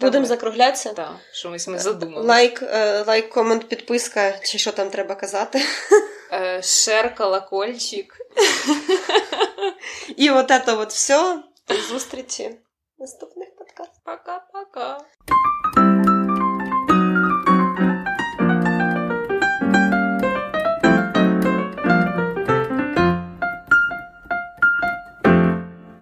[0.00, 0.92] будемо закруглятися.
[0.92, 2.26] Так, що ми ми задумали.
[2.26, 5.62] Лайк, е, лайк, комент, підписка, чи що там треба казати.
[6.32, 8.16] Е, Шер, колокольчик.
[10.16, 11.42] І от це от все.
[11.68, 12.56] До зустрічі
[12.98, 14.02] наступних подкастах.
[14.04, 14.98] Пока-пока.